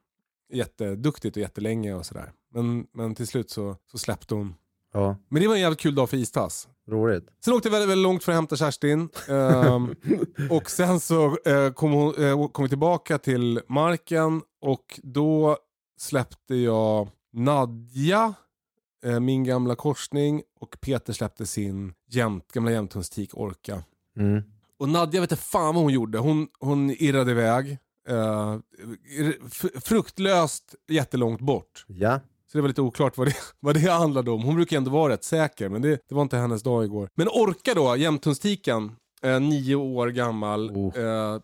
[0.53, 2.31] jätteduktigt och jättelänge och sådär.
[2.53, 4.55] Men, men till slut så, så släppte hon
[4.93, 6.67] Ja, Men det var en jävligt kul dag för istass.
[6.89, 7.27] roligt.
[7.45, 9.09] Sen åkte jag väldigt, väldigt långt för att hämta Kerstin.
[9.29, 9.95] Ehm,
[10.51, 15.57] och sen så eh, kom, hon, eh, kom vi tillbaka till marken och då
[15.97, 18.33] släppte jag Nadja,
[19.05, 23.83] eh, min gamla korsning och Peter släppte sin jämt, gamla jämthundstik Orka.
[24.17, 24.43] Mm.
[24.79, 26.17] Och Nadja vet inte fan vad hon gjorde.
[26.17, 27.77] Hon, hon irrade iväg.
[28.09, 28.57] Eh,
[29.83, 31.85] fruktlöst jättelångt bort.
[31.87, 32.19] Ja,
[32.51, 34.43] Så det var lite oklart vad det, vad det handlade om.
[34.43, 37.09] Hon brukar ändå vara rätt säker, men det, det var inte hennes dag igår.
[37.15, 40.71] Men Orka då, jämthundstiken, eh, nio år gammal.
[40.71, 40.97] Oh.
[40.97, 41.39] Eh,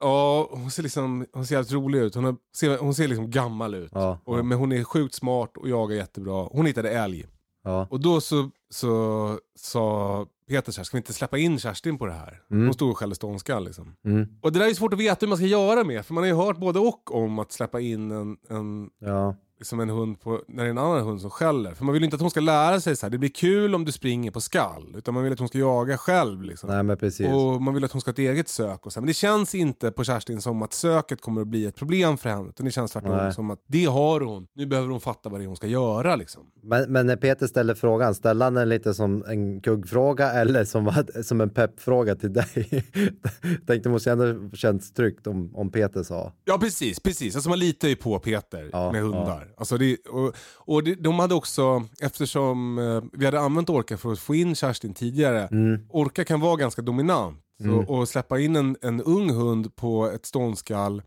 [0.00, 2.14] ja, hon ser, liksom, hon ser jävligt rolig ut.
[2.14, 3.90] Hon, har, ser, hon ser liksom gammal ut.
[3.94, 6.48] ja, Och, ja, Men hon är sjukt smart och jagar jättebra.
[6.52, 7.26] Hon hittade älg.
[7.64, 7.86] ja.
[7.90, 12.06] Och då så, så sa Peter så här, ska vi inte släppa in Kerstin på
[12.06, 12.42] det här?
[12.50, 12.64] Mm.
[12.64, 13.94] Hon stod och skällde ståndskall liksom.
[14.04, 14.26] Mm.
[14.42, 16.28] Och det där är svårt att veta hur man ska göra med, för man har
[16.28, 19.36] ju hört både och om att släppa in en, en, ja.
[19.58, 21.74] Liksom en hund på, när det är en annan hund som skäller.
[21.74, 23.10] För man vill ju inte att hon ska lära sig så här.
[23.10, 24.94] det blir kul om du springer på skall.
[24.96, 26.42] Utan man vill att hon ska jaga själv.
[26.42, 26.70] Liksom.
[26.70, 27.26] Nej men precis.
[27.26, 28.86] Och man vill att hon ska ha ett eget sök.
[28.86, 29.00] Och så.
[29.00, 29.02] här.
[29.02, 32.28] Men det känns inte på Kerstin som att söket kommer att bli ett problem för
[32.28, 32.48] henne.
[32.48, 33.34] Utan det känns tvärtom Nej.
[33.34, 34.46] som att det har hon.
[34.54, 36.16] Nu behöver hon fatta vad det är hon ska göra.
[36.16, 36.42] Liksom.
[36.62, 40.92] Men, men när Peter ställer frågan, ställer han den lite som en kuggfråga eller som,
[41.22, 42.84] som en peppfråga till dig?
[43.66, 46.32] Tänkte måste ändå känns tryggt om, om Peter sa.
[46.44, 47.34] Ja precis, precis.
[47.34, 49.52] Alltså man litar ju på Peter Ja, med hundar.
[49.58, 54.12] Alltså det, och och det, de hade också, eftersom eh, vi hade använt Orka för
[54.12, 55.46] att få in Kerstin tidigare.
[55.46, 55.80] Mm.
[55.90, 57.38] Orka kan vara ganska dominant.
[57.62, 61.02] Så, och släppa in en, en ung hund på ett ståndskall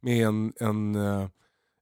[0.00, 1.26] med en, en, eh,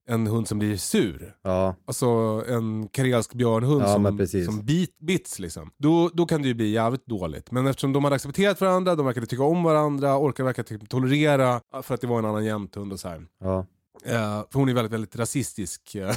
[0.08, 1.34] en hund som blir sur.
[1.42, 2.06] Ja, Alltså
[2.48, 5.70] en karelsk björnhund Ja, som, som bit, bits liksom.
[5.78, 7.50] Då, då kan det ju bli jävligt dåligt.
[7.50, 11.60] Men eftersom de hade accepterat varandra, de verkade tycka om varandra, Orka verkade typ tolerera
[11.82, 13.26] för att det var en annan jämthund och så här.
[13.40, 13.66] ja.
[14.04, 16.08] Eh, för hon är väldigt, väldigt rasistisk, eh,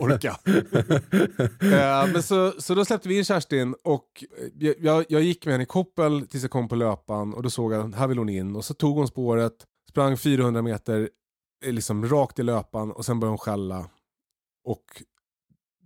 [0.00, 0.36] Orka.
[1.60, 4.24] Eh, men så, så då släppte vi in Kerstin och
[4.78, 7.72] jag, jag, gick med henne i koppel tills jag kom på löpan och då såg
[7.72, 8.56] jag att här vill hon in.
[8.56, 9.52] Och så tog hon spåret,
[9.90, 11.08] sprang 400 meter
[11.64, 13.90] liksom rakt i löpan och sen började hon skälla.
[14.64, 15.02] Och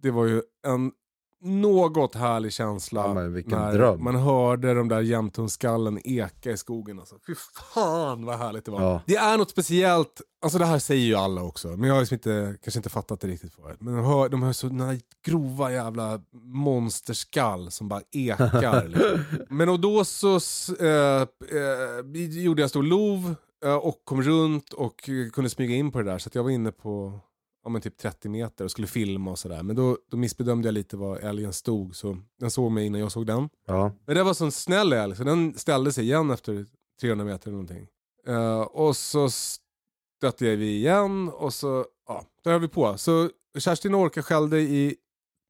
[0.03, 0.93] det var ju en
[1.43, 4.05] något härlig känsla Ja, när dröm.
[4.05, 6.99] man hörde de där jämthundsskallen eka i skogen.
[6.99, 7.15] Alltså.
[7.27, 7.35] Fy
[7.75, 8.83] fan vad härligt det var.
[8.83, 9.03] Ja.
[9.07, 12.15] Det är något speciellt, alltså det här säger ju alla också, men jag har liksom
[12.15, 13.77] inte, kanske inte fattat det riktigt förut.
[13.81, 18.89] Men de hör, de hör sådana grova jävla monsterskall som bara ekar.
[18.89, 19.25] liksom.
[19.49, 20.35] Men och då så
[20.81, 25.99] eh, eh, gjorde jag stor lov eh, och kom runt och kunde smyga in på
[25.99, 26.19] det där.
[26.19, 27.21] Så jag var inne på
[27.65, 29.63] ja, men typ 30 meter och skulle filma och sådär.
[29.63, 31.97] Men då, då missbedömde jag lite var älgen stod.
[31.97, 33.49] Så den såg mig innan jag såg den.
[33.67, 33.93] ja.
[34.07, 36.67] Men det var så en snäll älg så den ställde sig igen efter
[37.01, 37.87] 300 meter eller någonting.
[38.27, 42.99] Eh, och så stötte jag vi igen och så, ja, där höll vi på.
[42.99, 44.97] Så Kerstin och Orka skällde i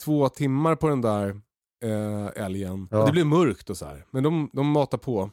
[0.04, 1.40] två timmar på den där
[1.84, 2.88] eh, älgen.
[2.90, 3.06] Ja.
[3.06, 4.06] Det blev mörkt och så här.
[4.10, 5.30] Men de, de matade på.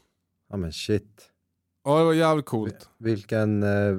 [0.50, 1.30] Ja men shit.
[1.88, 2.89] Ja, det var jävligt coolt.
[2.97, 3.95] Vilken eh,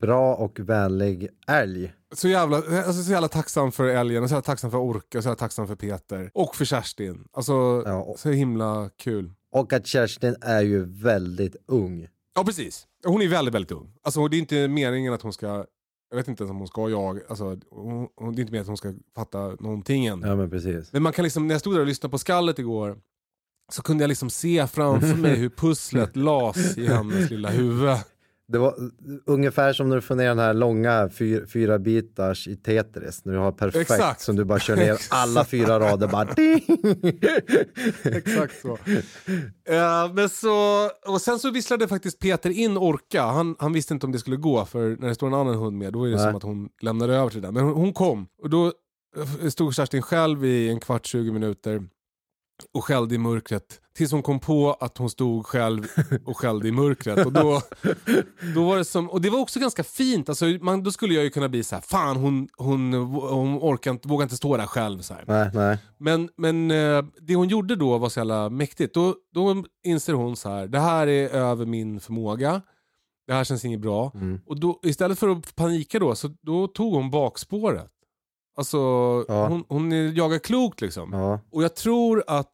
[0.00, 1.92] bra och vänlig älg.
[2.14, 5.24] Så jävla, alltså så jävla tacksam för älgen, och så jävla tacksam för Orka, och
[5.24, 6.30] så jävla tacksam för Peter.
[6.34, 7.24] Och för Kerstin.
[7.32, 9.32] Alltså, Ja, och- så himla kul.
[9.52, 12.08] Och att Kerstin är ju väldigt ung.
[12.34, 12.86] Ja, precis.
[13.06, 13.92] Hon är väldigt, väldigt ung.
[14.02, 15.64] Alltså, det är inte meningen att hon ska,
[16.10, 18.60] jag vet inte ens om hon ska jaga, alltså, hon, hon, det är inte meningen
[18.60, 20.20] att hon ska fatta någonting än.
[20.26, 20.92] Ja men precis.
[20.92, 22.98] Men man kan liksom, när jag stod där och lyssnade på skallet igår,
[23.72, 27.96] så kunde jag liksom se framför mig hur pusslet las i hennes lilla huvud.
[28.48, 28.74] Det var
[29.26, 33.24] ungefär som när du får ner den här långa fyr, fyra bitars i Tetris.
[33.24, 34.20] När du har perfekt Exakt.
[34.20, 36.28] som du bara kör ner alla fyra rader bara.
[38.16, 38.78] Exakt så.
[39.68, 40.90] Eh, men så.
[41.06, 43.22] Och sen så visslade faktiskt Peter in Orka.
[43.22, 45.78] Han, han visste inte om det skulle gå för när det står en annan hund
[45.78, 46.24] med då är det Nej.
[46.24, 47.54] som att hon lämnar över till den.
[47.54, 48.72] Men hon, hon kom och då
[49.42, 51.82] eh, stod Kerstin själv i en kvart, 20 minuter
[52.74, 53.80] och skällde i mörkret.
[53.96, 55.86] Tills hon kom på att hon stod själv
[56.24, 57.26] och skällde i mörkret.
[57.26, 57.62] Och, då,
[58.54, 60.28] då var det som, och det var också ganska fint.
[60.28, 63.90] Alltså, man, då skulle jag ju kunna bli så här: fan hon, hon, hon orkar
[63.90, 65.00] inte, vågar inte stå där själv.
[65.00, 65.78] Så nej, nej.
[65.98, 68.94] Men, men eh, det hon gjorde då var så jävla mäktigt.
[68.94, 72.62] Då, då inser hon så här, det här är över min förmåga.
[73.26, 74.12] Det här känns inget bra.
[74.14, 74.40] Mm.
[74.46, 77.90] Och då, istället för att panika då, så då tog hon bakspåret.
[78.56, 78.78] Alltså,
[79.28, 79.48] Ja.
[79.48, 81.12] hon, hon jagar klokt liksom.
[81.12, 82.52] Ja, Och jag tror att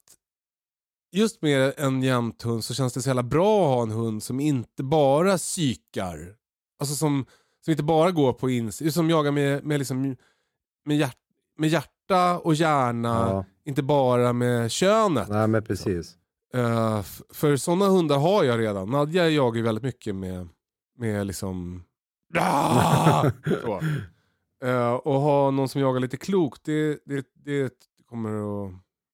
[1.12, 4.40] just med en jämthund så känns det så jävla bra att ha en hund som
[4.40, 6.34] inte bara psykar.
[6.80, 7.26] Alltså som,
[7.64, 8.94] som inte bara går på ins...
[8.94, 10.16] Som jagar med, med, liksom,
[10.84, 11.18] med, hjärt,
[11.58, 13.08] med hjärta och hjärna.
[13.30, 13.44] ja.
[13.64, 15.28] Inte bara med könet.
[15.28, 16.16] Nej men precis.
[17.00, 18.90] F- för sådana hundar har jag redan.
[18.90, 20.48] Nadja jagar ju väldigt mycket med,
[20.98, 21.84] med liksom...
[22.38, 23.30] Ah!
[23.62, 23.80] Så.
[24.62, 27.72] Eh, och ha någon som jagar lite klokt, det, det, det
[28.08, 28.30] kommer
[28.66, 28.72] att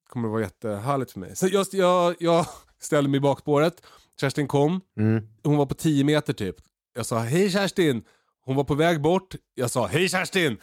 [0.08, 1.36] kommer det vara jättehärligt för mig.
[1.36, 2.46] Så jag, jag, jag
[2.80, 3.82] ställde mig i bakspåret,
[4.20, 5.22] Kerstin kom, Mm.
[5.44, 6.56] hon var på 10 meter typ.
[6.94, 8.02] Jag sa hej Kerstin.
[8.44, 9.34] Hon var på väg bort.
[9.54, 10.56] Jag sa hej Kerstin.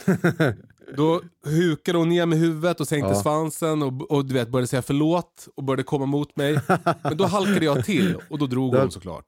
[0.98, 3.22] Då hukade hon ner med huvudet och sänkte Ja.
[3.22, 6.60] svansen och, och du vet började säga förlåt och började komma mot mig.
[7.04, 9.26] Men då halkade jag till och då drog hon såklart.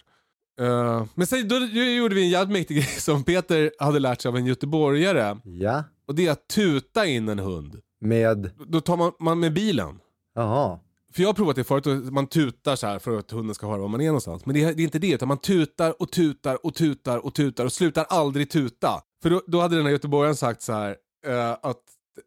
[0.59, 4.21] Eh, men sen då, då gjorde vi en jävligt mäktig grej som Peter hade lärt
[4.21, 5.37] sig av en göteborgare.
[5.43, 7.79] Ja, Och det är att tuta in en hund.
[8.01, 8.51] med...
[8.67, 9.99] Då tar man, man med bilen.
[10.35, 10.79] Jaha.
[11.13, 13.77] För jag har provat det förut, man tutar så här för att hunden ska höra
[13.77, 14.45] var man är någonstans.
[14.45, 17.33] Men det är, det är inte det, utan man tutar och tutar och tutar och
[17.35, 19.01] tutar och slutar aldrig tuta.
[19.23, 20.95] För då, då hade den här göteborgaren sagt så här
[21.27, 21.81] eh, att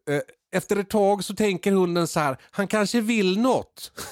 [0.09, 0.19] eh,
[0.53, 3.91] efter ett tag så tänker hunden så här, han kanske vill något.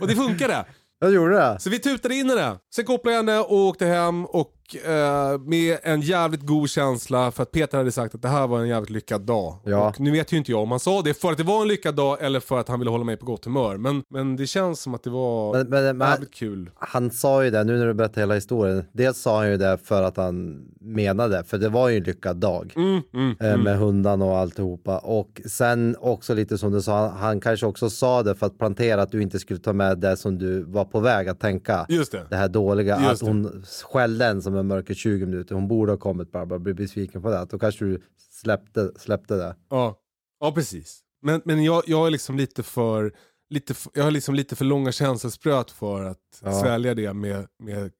[0.00, 0.64] och det funkade.
[1.02, 1.56] Jag gjorde det?
[1.60, 2.58] Så vi tutade in henne.
[2.74, 7.42] Sen kopplade jag henne och åkte hem och eh, med en jävligt god känsla för
[7.42, 9.56] att Peter hade sagt att det här var en jävligt lyckad dag.
[9.64, 9.88] Ja.
[9.88, 11.68] Och nu vet ju inte jag om han sa det för att det var en
[11.68, 13.76] lyckad dag eller för att han ville hålla mig på gott humör.
[13.76, 16.70] Men, men det känns som att det var Men, men, men, jävligt kul.
[16.74, 19.78] han sa ju det, nu när du berättar hela historien, dels sa han ju det
[19.84, 22.72] för att han menade, för det var ju en lyckad dag.
[22.76, 24.98] Mm, mm, eh, med hundarna och alltihopa.
[24.98, 28.58] Och sen också lite som du sa, han, han kanske också sa det för att
[28.58, 31.86] plantera att du inte skulle ta med det som du var på väg att tänka.
[31.88, 32.26] Just det.
[32.30, 35.92] Det här dåliga, Just att hon skällde en som en mörker 20 minuter, hon borde
[35.92, 37.46] ha kommit bara, bara bli besviken på det.
[37.50, 38.02] Då kanske du
[38.42, 39.56] släppte, släppte det.
[39.70, 39.96] Ja,
[40.40, 41.00] ja precis.
[41.22, 43.12] Men, men jag, jag är liksom lite för,
[43.50, 46.60] lite för, jag har liksom lite för långa känselspröt för att Ja.
[46.60, 47.90] svälja det med, med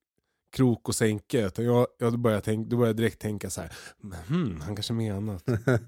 [0.57, 1.47] krok och sänke.
[1.47, 3.73] Utan jag, jag börjar tänk, då börjar jag direkt tänka så här,
[4.29, 5.41] hmm, han kanske menar.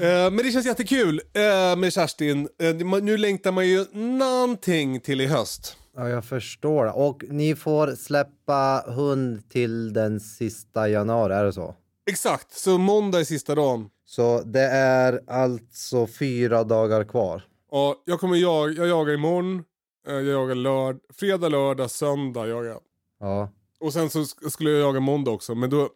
[0.00, 2.48] Eh, men det känns jättekul eh, med Kerstin.
[2.62, 5.76] Eh, nu längtar man ju någonting till i höst.
[6.00, 6.96] Ja, jag förstår.
[6.98, 11.74] Och ni får släppa hund till den sista januari, är det så?
[12.10, 13.88] Exakt, så måndag är sista dagen.
[14.04, 17.42] Så det är alltså fyra dagar kvar.
[17.70, 19.64] Ja, jag kommer jag, jag jagar imorgon,
[20.08, 22.80] eh, jag jagar lörd, fredag, lördag, söndag jagar jag.
[23.20, 23.50] Ja.
[23.80, 25.88] Och sen så sk- skulle jag jaga måndag också, men då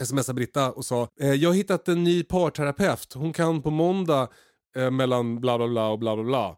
[0.00, 4.28] smsade Britta och sa eh, jag har hittat en ny parterapeut, hon kan på måndag
[4.76, 6.56] eh, mellan bla bla bla och bla bla bla.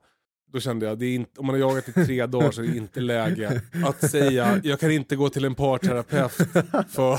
[0.53, 2.67] Då kände jag, det är inte, om man har jagat i tre dagar så är
[2.67, 6.33] det inte läge att säga jag kan inte gå till en parterapeut
[6.89, 7.17] för,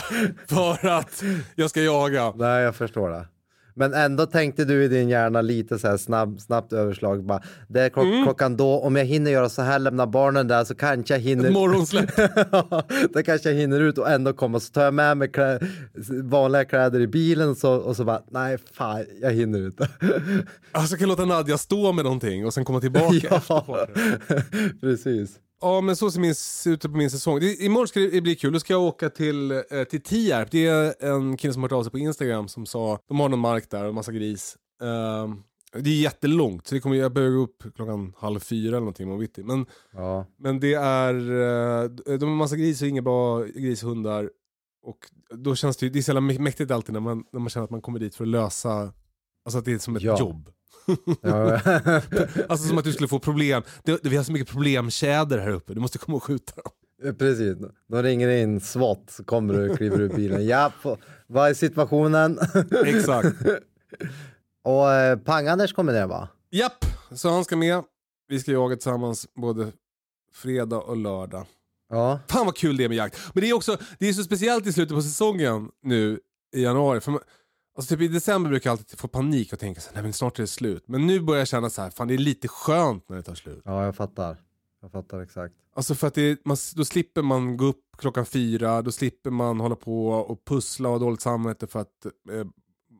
[0.48, 1.24] för att
[1.56, 2.34] jag ska jaga.
[2.36, 3.28] Nej, jag förstår det.
[3.76, 7.26] Men ändå tänkte du i din hjärna lite så här snabb, snabbt överslag.
[7.26, 8.24] Bara, det är klock, Mm.
[8.24, 11.46] klockan då, om jag hinner göra så här, lämna barnen där så kanske jag hinner.
[11.46, 12.12] Ett morgonsläpp.
[13.14, 14.60] då kanske jag hinner ut och ändå komma.
[14.60, 15.60] Så tar jag med mig klä,
[16.24, 19.88] vanliga kläder i bilen så, och så bara, nej fan, jag hinner inte.
[20.72, 23.88] Alltså jag kan låta Nadja stå med någonting och sen komma tillbaka ja,
[24.82, 25.32] precis.
[25.64, 26.34] Ja men så ser min,
[26.74, 27.40] ut på min säsong.
[27.60, 30.52] Imorgon ska det bli kul, då ska jag åka till, eh, till Tierp.
[30.52, 33.30] Det är en kille som har hört av sig på Instagram som sa, de har
[33.30, 34.58] någon mark där och massa gris.
[34.82, 35.44] Ehm,
[35.84, 39.04] det är jättelångt så det kommer, jag börjar gå upp klockan halv fyra eller någonting
[39.04, 39.44] imorgon bitti.
[39.44, 40.26] Men, Ja.
[40.40, 41.90] men det är, eh,
[42.20, 44.30] de har massa gris och inga bra grishundar.
[44.86, 44.98] Och
[45.36, 47.50] då känns det ju, det är så jävla mä- mäktigt alltid när man, när man
[47.50, 48.94] känner att man kommer dit för att lösa,
[49.46, 50.20] alltså att det är som ett Ja.
[50.20, 50.50] jobb.
[51.22, 51.60] Ja.
[52.50, 53.64] Alltså som att du skulle få problem.
[53.84, 56.72] Det, vi har så mycket problemtjäder här uppe, du måste komma och skjuta dem.
[57.18, 57.58] Precis,
[57.90, 60.46] de ringer in SWAT så kommer du och kliver ur bilen.
[60.46, 60.72] Ja,
[61.28, 62.40] vad är situationen?
[62.86, 63.36] Exakt.
[64.64, 66.28] och eh, Pang-Anders kommer ner va?
[66.52, 67.84] Japp, så han ska med.
[68.28, 69.72] Vi ska jaga tillsammans både
[70.34, 71.46] fredag och lördag.
[71.90, 72.20] Ja.
[72.28, 73.20] Fan vad kul det är med jakt.
[73.34, 76.20] Men det är också, det är så speciellt i slutet på säsongen nu
[76.56, 77.02] i januari.
[77.02, 77.22] För man,
[77.76, 80.14] alltså typ i december brukar jag alltid få panik och tänka så här, nej men
[80.14, 80.84] snart är det slut.
[80.88, 83.36] Men nu börjar jag känna så här, fan det är lite skönt när det tar
[83.36, 83.62] slut.
[83.66, 84.38] ja, jag fattar.
[84.82, 85.56] Jag fattar exakt.
[85.76, 89.60] Alltså för att det, man, då slipper man gå upp klockan fyra, då slipper man
[89.60, 92.46] hålla på och pussla och ha dåligt samvete för att eh,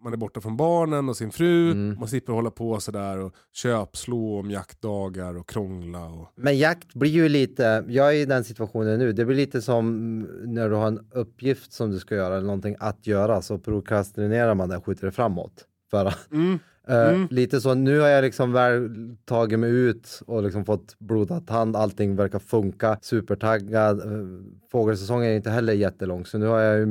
[0.04, 1.72] man är borta från barnen och sin fru.
[1.72, 2.00] Mm.
[2.00, 6.06] Man slipper hålla på sådär och köpslå om jaktdagar och krångla.
[6.06, 6.28] Och...
[6.36, 10.20] Men jakt blir ju lite, jag är i den situationen nu, det blir lite som
[10.46, 14.56] när du har en uppgift som du ska göra eller någonting att göra så prokrastinerar
[14.56, 15.68] man det och skjuter det framåt.
[15.94, 16.60] För, Mm.
[16.88, 17.28] eh, Mm.
[17.32, 18.90] Lite så, nu har jag liksom väl
[19.26, 24.00] tagit mig ut och liksom fått blodad tand, allting verkar funka, supertaggad.
[24.00, 24.28] Eh,
[24.72, 26.86] Fågelsäsongen är inte heller jättelång så nu har jag ju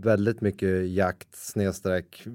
[0.00, 2.26] väldigt mycket jakt snedstreck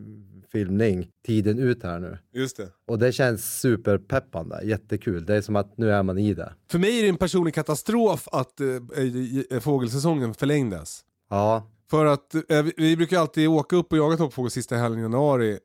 [0.52, 2.18] filmning tiden ut här nu.
[2.34, 2.68] Just det.
[2.88, 5.26] Och det känns superpeppande, jättekul.
[5.26, 6.54] Det är som att nu är man i det.
[6.72, 11.02] För mig är det en personlig katastrof att eh, fågelsäsongen förlängdes.
[11.30, 12.36] Ja, För att
[12.78, 15.60] vi, brukar alltid åka upp och jaga toppfågel sista helgen i januari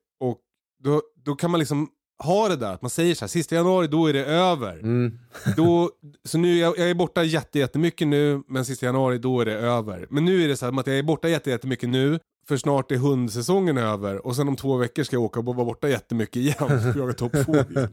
[0.84, 1.88] då, då kan man liksom
[2.24, 4.72] ha det där, att man säger så här, sista januari då är det över.
[4.78, 5.18] Mm.
[5.56, 5.90] Då,
[6.24, 9.52] så nu, jag, jag är borta jätte, jättemycket nu, men sista januari då är det
[9.54, 10.06] över.
[10.10, 12.18] Men nu är det så här att jag är borta jätte, jättemycket nu,
[12.48, 15.64] för snart är hundsäsongen över och sen om två veckor ska jag åka och vara
[15.64, 16.54] borta jättemycket igen
[16.92, 17.88] för jaga toppfågel.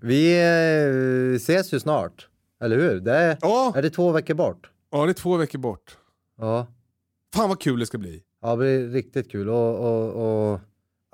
[0.00, 2.28] Vi eh, ses ju snart,
[2.62, 3.00] eller hur?
[3.00, 3.72] Det är, Ja.
[3.76, 4.70] är det två veckor bort?
[4.90, 5.96] Ja, det är två veckor bort.
[6.38, 6.66] Ja,
[7.34, 8.22] Fan vad kul det ska bli.
[8.42, 10.60] ja det blir riktigt kul och, och, och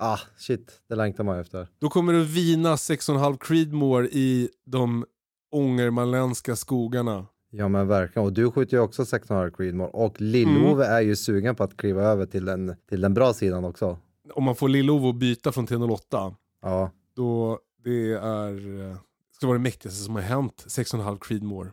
[0.01, 1.67] ah, shit, det längtar man efter.
[1.79, 5.05] Då kommer det vina 6,5 Creedmoor i de
[5.51, 7.25] ångermanländska skogarna.
[7.53, 11.55] Ja men verkligen, och du skjuter ju också 1600 Creedmoor och Lill-Ove är ju sugen
[11.55, 13.97] på att kliva över till den, till den bra sidan också.
[14.33, 18.79] Om man får Lill-Ove att byta från 308, Ja, då det är...
[18.89, 18.95] eh,
[19.29, 21.71] Det ska vara det mäktigaste som har hänt 6,5 Creedmoor.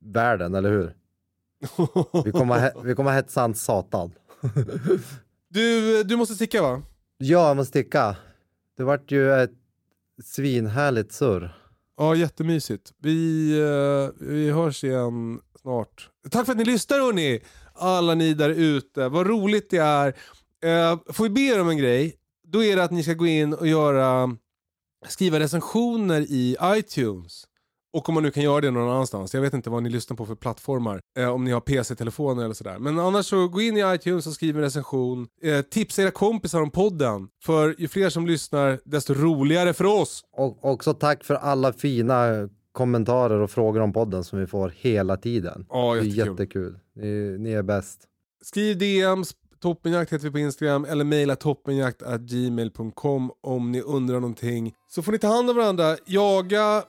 [0.00, 0.94] världen, eller hur?
[2.24, 4.12] Vi kommer, vi kommer hetsa han satan.
[5.48, 6.82] du, du måste sticka va?
[7.26, 8.16] Ja, jag måste sticka.
[8.76, 9.50] Det vart ju ett
[10.24, 11.56] svinhärligt surr.
[11.96, 12.92] Ja, jättemysigt.
[12.98, 16.10] Vi, eh, vi hörs igen snart.
[16.30, 17.40] Tack för att ni lyssnar hörni!
[17.74, 19.08] Alla ni där ute.
[19.08, 20.08] Vad roligt det är.
[20.64, 22.14] Eh, får vi be er om en grej?
[22.46, 24.36] Då är det att ni ska gå in och göra,
[25.08, 27.44] skriva recensioner i iTunes.
[27.94, 29.34] Och om man nu kan göra det någon annanstans.
[29.34, 31.00] Jag vet inte vad ni lyssnar på för plattformar.
[31.18, 32.78] Eh, om ni har PC-telefoner eller sådär.
[32.78, 35.26] Men annars så gå in i iTunes och skriv en recension.
[35.42, 37.28] Eh, tipsa era kompisar om podden.
[37.44, 40.24] För ju fler som lyssnar desto roligare för oss.
[40.36, 45.16] Och också tack för alla fina kommentarer och frågor om podden som vi får hela
[45.16, 45.66] tiden.
[45.68, 46.30] Ja, det är jättekul.
[46.30, 46.78] jättekul.
[46.96, 48.00] Ni, ni är bäst.
[48.44, 54.74] Skriv DMs, toppenjakt heter vi på Instagram eller mejla toppenjakt.gmail.com om ni undrar någonting.
[54.88, 56.82] Så får ni ta hand om varandra, jaga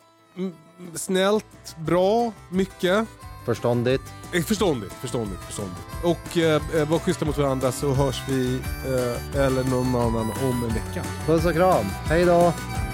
[0.96, 3.08] snällt, bra, mycket.
[3.46, 4.02] Förståndigt.
[4.34, 5.78] Eh, Förståndigt, förståndigt, förståndigt.
[6.04, 8.56] Och eh, eh, var schyssta mot varandra så hörs vi
[8.86, 11.04] eh, eller någon annan om en vecka.
[11.26, 11.86] Puss och kram.
[11.86, 12.54] Hej då!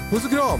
[0.10, 0.60] Puss och kram!